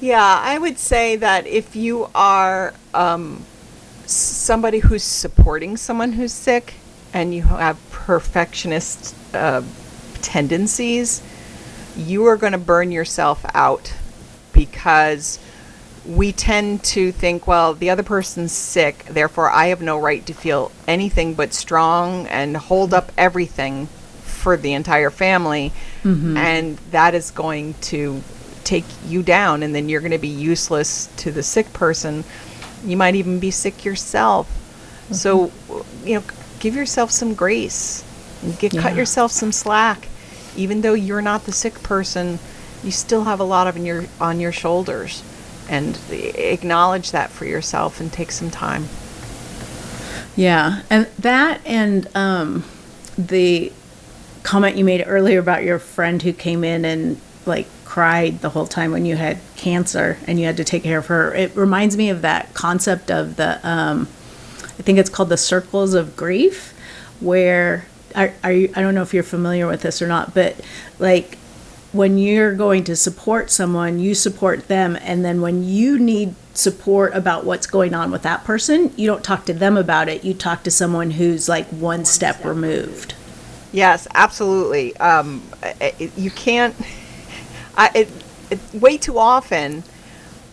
yeah, 0.01 0.39
I 0.43 0.57
would 0.57 0.77
say 0.79 1.15
that 1.17 1.45
if 1.47 1.75
you 1.75 2.09
are 2.15 2.73
um, 2.93 3.45
somebody 4.11 4.79
who's 4.79 5.03
supporting 5.03 5.77
someone 5.77 6.13
who's 6.13 6.33
sick, 6.33 6.73
and 7.13 7.33
you 7.33 7.43
have 7.43 7.77
perfectionist 7.91 9.15
uh, 9.33 9.61
tendencies, 10.21 11.21
you 11.97 12.25
are 12.25 12.37
going 12.37 12.53
to 12.53 12.57
burn 12.59 12.91
yourself 12.91 13.45
out 13.53 13.93
because 14.53 15.39
we 16.05 16.31
tend 16.31 16.83
to 16.83 17.11
think, 17.11 17.47
well, 17.47 17.73
the 17.73 17.89
other 17.89 18.03
person's 18.03 18.51
sick, 18.51 19.05
therefore 19.05 19.49
I 19.49 19.67
have 19.67 19.81
no 19.81 19.99
right 19.99 20.25
to 20.25 20.33
feel 20.33 20.71
anything 20.87 21.33
but 21.35 21.53
strong 21.53 22.27
and 22.27 22.57
hold 22.57 22.93
up 22.93 23.11
everything 23.17 23.87
for 24.23 24.57
the 24.57 24.73
entire 24.73 25.11
family. 25.11 25.71
And 26.37 26.77
that 26.91 27.13
is 27.13 27.29
going 27.31 27.75
to 27.81 28.23
take 28.63 28.85
you 29.05 29.21
down, 29.21 29.63
and 29.63 29.75
then 29.75 29.89
you're 29.89 30.01
going 30.01 30.11
to 30.11 30.17
be 30.17 30.27
useless 30.27 31.07
to 31.17 31.31
the 31.31 31.43
sick 31.43 31.71
person. 31.73 32.23
You 32.83 32.97
might 32.97 33.15
even 33.15 33.39
be 33.39 33.51
sick 33.51 33.85
yourself. 33.85 34.49
So, 35.11 35.51
you 36.03 36.15
know, 36.15 36.23
give 36.59 36.75
yourself 36.75 37.11
some 37.11 37.33
grace 37.33 38.03
and 38.41 38.57
get, 38.57 38.75
cut 38.77 38.95
yourself 38.95 39.31
some 39.31 39.51
slack. 39.51 40.07
Even 40.55 40.81
though 40.81 40.93
you're 40.93 41.21
not 41.21 41.45
the 41.45 41.51
sick 41.51 41.81
person, 41.83 42.39
you 42.83 42.91
still 42.91 43.25
have 43.25 43.39
a 43.39 43.43
lot 43.43 43.67
of 43.67 43.75
in 43.77 43.85
your 43.85 44.05
on 44.19 44.39
your 44.39 44.51
shoulders, 44.51 45.23
and 45.69 45.97
acknowledge 46.09 47.11
that 47.11 47.29
for 47.29 47.45
yourself 47.45 47.99
and 47.99 48.11
take 48.11 48.31
some 48.31 48.49
time. 48.49 48.87
Yeah, 50.35 50.81
and 50.89 51.07
that 51.19 51.61
and 51.65 52.07
um, 52.15 52.63
the 53.17 53.71
comment 54.43 54.75
you 54.75 54.83
made 54.83 55.03
earlier 55.05 55.39
about 55.39 55.63
your 55.63 55.79
friend 55.79 56.21
who 56.21 56.33
came 56.33 56.63
in 56.63 56.83
and 56.85 57.19
like 57.45 57.67
cried 57.91 58.39
the 58.39 58.51
whole 58.51 58.67
time 58.67 58.89
when 58.93 59.05
you 59.05 59.17
had 59.17 59.37
cancer 59.57 60.17
and 60.25 60.39
you 60.39 60.45
had 60.45 60.55
to 60.55 60.63
take 60.63 60.81
care 60.81 60.99
of 60.99 61.07
her. 61.07 61.35
It 61.35 61.53
reminds 61.57 61.97
me 61.97 62.09
of 62.09 62.21
that 62.21 62.53
concept 62.53 63.11
of 63.11 63.35
the 63.35 63.59
um, 63.67 64.07
I 64.79 64.81
think 64.83 64.97
it's 64.97 65.09
called 65.09 65.27
the 65.27 65.35
circles 65.35 65.93
of 65.93 66.15
grief, 66.15 66.73
where 67.19 67.85
are, 68.15 68.33
are 68.45 68.51
you, 68.53 68.71
I 68.77 68.81
don't 68.81 68.95
know 68.95 69.01
if 69.01 69.13
you're 69.13 69.23
familiar 69.23 69.67
with 69.67 69.81
this 69.81 70.01
or 70.01 70.07
not, 70.07 70.33
but 70.33 70.55
like 70.99 71.37
when 71.91 72.17
you're 72.17 72.55
going 72.55 72.85
to 72.85 72.95
support 72.95 73.51
someone, 73.51 73.99
you 73.99 74.15
support 74.15 74.69
them, 74.69 74.97
and 75.01 75.25
then 75.25 75.41
when 75.41 75.61
you 75.61 75.99
need 75.99 76.35
support 76.53 77.13
about 77.13 77.43
what's 77.43 77.67
going 77.67 77.93
on 77.93 78.09
with 78.09 78.21
that 78.21 78.45
person, 78.45 78.93
you 78.95 79.05
don't 79.05 79.21
talk 79.21 79.45
to 79.47 79.53
them 79.53 79.75
about 79.75 80.07
it. 80.07 80.23
You 80.23 80.33
talk 80.33 80.63
to 80.63 80.71
someone 80.71 81.11
who's 81.11 81.49
like 81.49 81.67
one 81.67 82.05
step 82.05 82.45
removed. 82.45 83.15
Yes, 83.73 84.07
absolutely. 84.13 84.95
Um, 84.95 85.43
you 86.15 86.31
can't. 86.31 86.73
I, 87.81 87.89
it, 87.95 88.09
it, 88.51 88.59
way 88.73 88.97
too 88.97 89.17
often, 89.17 89.83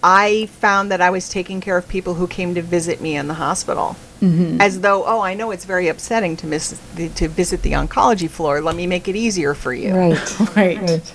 I 0.03 0.47
found 0.47 0.91
that 0.91 1.03
I 1.03 1.11
was 1.11 1.29
taking 1.29 1.61
care 1.61 1.77
of 1.77 1.87
people 1.87 2.14
who 2.14 2.27
came 2.27 2.55
to 2.55 2.62
visit 2.62 3.03
me 3.03 3.17
in 3.17 3.29
the 3.29 3.35
hospital, 3.35 3.97
mm-hmm. 4.23 4.59
as 4.62 4.81
though, 4.81 5.05
oh, 5.05 5.21
I 5.21 5.35
know 5.35 5.51
it's 5.51 5.67
very 5.67 5.88
upsetting 5.88 6.38
to 6.38 6.47
miss 6.47 6.81
the, 6.95 7.11
to 7.11 7.29
visit 7.29 7.61
the 7.61 7.73
oncology 7.73 8.31
floor. 8.31 8.62
Let 8.62 8.77
me 8.77 8.87
make 8.87 9.09
it 9.09 9.17
easier 9.17 9.53
for 9.53 9.75
you. 9.75 9.95
Right. 9.95 10.37
Right. 10.57 10.81
Right. 10.81 11.14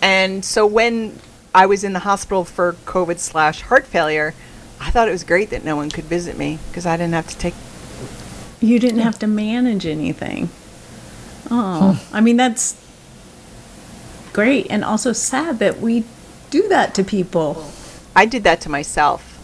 And 0.00 0.42
so 0.42 0.66
when 0.66 1.18
I 1.54 1.66
was 1.66 1.84
in 1.84 1.92
the 1.92 2.00
hospital 2.00 2.46
for 2.46 2.72
COVID 2.86 3.18
slash 3.18 3.60
heart 3.60 3.86
failure, 3.86 4.34
I 4.80 4.90
thought 4.90 5.08
it 5.08 5.12
was 5.12 5.24
great 5.24 5.50
that 5.50 5.62
no 5.62 5.76
one 5.76 5.90
could 5.90 6.06
visit 6.06 6.38
me 6.38 6.58
because 6.68 6.86
I 6.86 6.96
didn't 6.96 7.12
have 7.12 7.28
to 7.28 7.36
take 7.36 7.54
You 8.60 8.78
didn't 8.78 9.00
have 9.00 9.18
to 9.18 9.26
manage 9.26 9.84
anything. 9.84 10.48
Oh, 11.50 12.02
I 12.12 12.22
mean, 12.22 12.38
that's 12.38 12.79
great 14.32 14.66
and 14.70 14.84
also 14.84 15.12
sad 15.12 15.58
that 15.58 15.80
we 15.80 16.04
do 16.50 16.68
that 16.68 16.94
to 16.94 17.04
people. 17.04 17.70
I 18.14 18.26
did 18.26 18.44
that 18.44 18.60
to 18.62 18.68
myself 18.68 19.38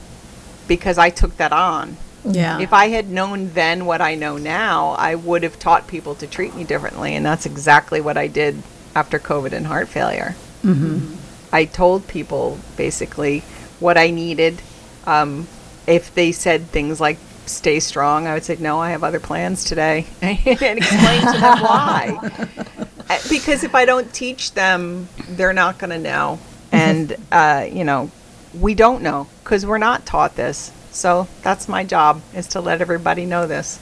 because 0.66 0.98
I 0.98 1.10
took 1.10 1.36
that 1.36 1.52
on. 1.52 1.96
Yeah. 2.24 2.58
If 2.58 2.72
I 2.72 2.88
had 2.88 3.08
known 3.08 3.50
then 3.50 3.86
what 3.86 4.00
I 4.00 4.14
know 4.14 4.36
now, 4.36 4.90
I 4.98 5.14
would 5.14 5.42
have 5.42 5.58
taught 5.58 5.86
people 5.86 6.14
to 6.16 6.26
treat 6.26 6.54
me 6.54 6.64
differently. 6.64 7.14
And 7.14 7.24
that's 7.24 7.46
exactly 7.46 8.00
what 8.00 8.16
I 8.16 8.26
did 8.26 8.62
after 8.94 9.18
COVID 9.18 9.52
and 9.52 9.66
heart 9.66 9.88
failure. 9.88 10.34
Mm-hmm. 10.62 11.14
I 11.52 11.64
told 11.64 12.08
people 12.08 12.58
basically 12.76 13.40
what 13.78 13.96
I 13.96 14.10
needed. 14.10 14.60
Um, 15.06 15.46
if 15.86 16.12
they 16.14 16.32
said 16.32 16.66
things 16.66 17.00
like, 17.00 17.18
stay 17.46 17.78
strong, 17.78 18.26
I 18.26 18.34
would 18.34 18.44
say, 18.44 18.56
no, 18.58 18.80
I 18.80 18.90
have 18.90 19.04
other 19.04 19.20
plans 19.20 19.64
today. 19.64 20.06
and 20.20 20.38
explain 20.38 21.20
to 21.20 21.38
them 21.38 21.60
why. 21.60 22.85
Uh, 23.08 23.18
because 23.28 23.62
if 23.64 23.74
I 23.74 23.84
don't 23.84 24.12
teach 24.12 24.52
them, 24.52 25.08
they're 25.30 25.52
not 25.52 25.78
going 25.78 25.90
to 25.90 25.98
know. 25.98 26.38
And, 26.72 27.16
uh, 27.30 27.66
you 27.70 27.84
know, 27.84 28.10
we 28.58 28.74
don't 28.74 29.02
know 29.02 29.28
because 29.44 29.64
we're 29.64 29.78
not 29.78 30.04
taught 30.06 30.34
this. 30.36 30.72
So 30.90 31.28
that's 31.42 31.68
my 31.68 31.84
job 31.84 32.22
is 32.34 32.46
to 32.48 32.60
let 32.60 32.80
everybody 32.80 33.26
know 33.26 33.46
this. 33.46 33.78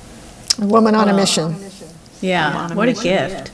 A 0.61 0.67
woman 0.67 0.95
on 0.95 1.09
a 1.09 1.15
mission. 1.15 1.57
yeah. 2.21 2.73
What 2.75 2.89
a 2.89 2.93
gift 2.93 3.51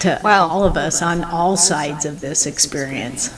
to 0.00 0.20
Well- 0.22 0.48
all 0.50 0.64
of 0.64 0.76
us 0.76 1.00
on 1.02 1.22
all 1.24 1.56
sides 1.56 2.04
of 2.04 2.20
this 2.20 2.46
experience. 2.46 3.30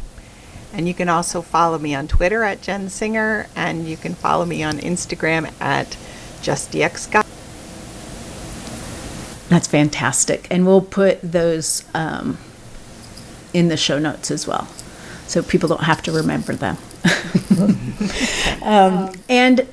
And 0.73 0.87
you 0.87 0.95
can 0.95 1.09
also 1.09 1.43
follow 1.43 1.79
me 1.79 1.97
on 1.97 2.07
Twitter 2.07 2.45
at 2.45 2.63
Jen 2.63 2.89
Singer, 2.91 3.49
and 3.57 3.89
you 3.89 3.97
can 3.97 4.15
follow 4.15 4.47
me 4.47 4.63
on 4.63 4.79
Instagram 4.79 5.53
at 5.61 5.97
justdxguides. 6.43 7.27
That's 9.49 9.67
fantastic. 9.67 10.47
And 10.49 10.65
we'll 10.65 10.81
put 10.81 11.21
those 11.23 11.85
um, 11.93 12.39
in 13.53 13.67
the 13.69 13.77
show 13.77 13.99
notes 13.99 14.31
as 14.31 14.47
well. 14.47 14.69
So 15.27 15.43
people 15.43 15.69
don't 15.69 15.83
have 15.83 16.03
to 16.03 16.13
remember 16.13 16.55
them. 16.55 16.77
um, 18.63 19.11
and 19.29 19.67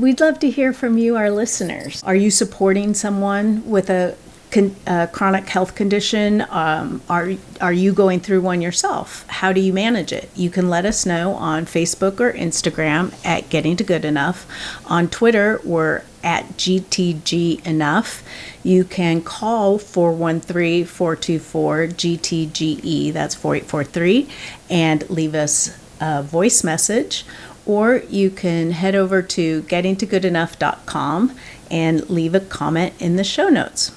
we'd 0.00 0.20
love 0.20 0.38
to 0.40 0.50
hear 0.50 0.72
from 0.72 0.98
you, 0.98 1.16
our 1.16 1.30
listeners. 1.30 2.02
Are 2.04 2.14
you 2.14 2.30
supporting 2.30 2.94
someone 2.94 3.68
with 3.68 3.90
a 3.90 4.16
con- 4.50 4.74
uh, 4.86 5.06
chronic 5.08 5.48
health 5.48 5.74
condition? 5.74 6.44
Um, 6.48 7.02
are, 7.08 7.32
are 7.60 7.72
you 7.72 7.92
going 7.92 8.20
through 8.20 8.40
one 8.40 8.60
yourself? 8.60 9.26
How 9.28 9.52
do 9.52 9.60
you 9.60 9.72
manage 9.72 10.12
it? 10.12 10.30
You 10.34 10.50
can 10.50 10.68
let 10.68 10.84
us 10.84 11.04
know 11.04 11.34
on 11.34 11.66
Facebook 11.66 12.20
or 12.20 12.32
Instagram 12.32 13.14
at 13.24 13.48
Getting 13.50 13.76
to 13.76 13.84
Good 13.84 14.04
Enough. 14.04 14.46
On 14.86 15.08
Twitter, 15.08 15.60
we're 15.64 16.02
at 16.22 16.44
GTG 16.56 17.64
Enough. 17.66 18.22
You 18.62 18.84
can 18.84 19.22
call 19.22 19.78
413 19.78 20.84
424 20.84 21.86
GTGE, 21.86 23.12
that's 23.12 23.34
4843, 23.34 24.28
and 24.68 25.08
leave 25.08 25.34
us 25.34 25.76
a 26.00 26.22
voice 26.22 26.64
message. 26.64 27.24
Or 27.66 28.02
you 28.08 28.30
can 28.30 28.72
head 28.72 28.94
over 28.94 29.22
to 29.22 29.62
gettingtogoodenough.com 29.62 31.36
and 31.70 32.10
leave 32.10 32.34
a 32.34 32.40
comment 32.40 32.94
in 32.98 33.16
the 33.16 33.24
show 33.24 33.48
notes. 33.48 33.92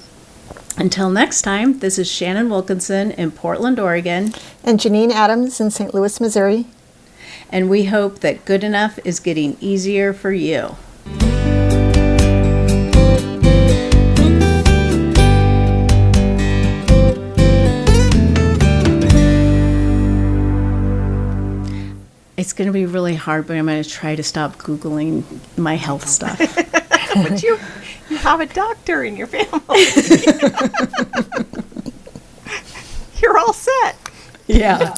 Until 0.76 1.08
next 1.10 1.42
time, 1.42 1.78
this 1.78 1.98
is 1.98 2.10
Shannon 2.10 2.48
Wilkinson 2.50 3.12
in 3.12 3.30
Portland, 3.30 3.78
Oregon, 3.78 4.32
And 4.64 4.78
Janine 4.80 5.12
Adams 5.12 5.60
in 5.60 5.70
St. 5.70 5.94
Louis, 5.94 6.20
Missouri. 6.20 6.66
and 7.50 7.70
we 7.70 7.84
hope 7.84 8.20
that 8.20 8.44
good 8.44 8.64
enough 8.64 8.98
is 9.04 9.20
getting 9.20 9.56
easier 9.60 10.12
for 10.12 10.32
you. 10.32 10.76
It's 22.44 22.52
going 22.52 22.66
to 22.66 22.74
be 22.74 22.84
really 22.84 23.14
hard, 23.14 23.46
but 23.46 23.56
I'm 23.56 23.64
going 23.64 23.82
to 23.82 23.88
try 23.88 24.14
to 24.16 24.22
stop 24.22 24.58
Googling 24.58 25.24
my 25.56 25.76
health 25.76 26.06
stuff. 26.06 26.38
But 27.14 27.42
you, 27.42 27.58
you 28.10 28.16
have 28.18 28.40
a 28.40 28.46
doctor 28.46 29.02
in 29.02 29.16
your 29.16 29.28
family. 29.28 29.48
You're 33.22 33.38
all 33.38 33.54
set. 33.54 33.96
yeah. 34.46 34.94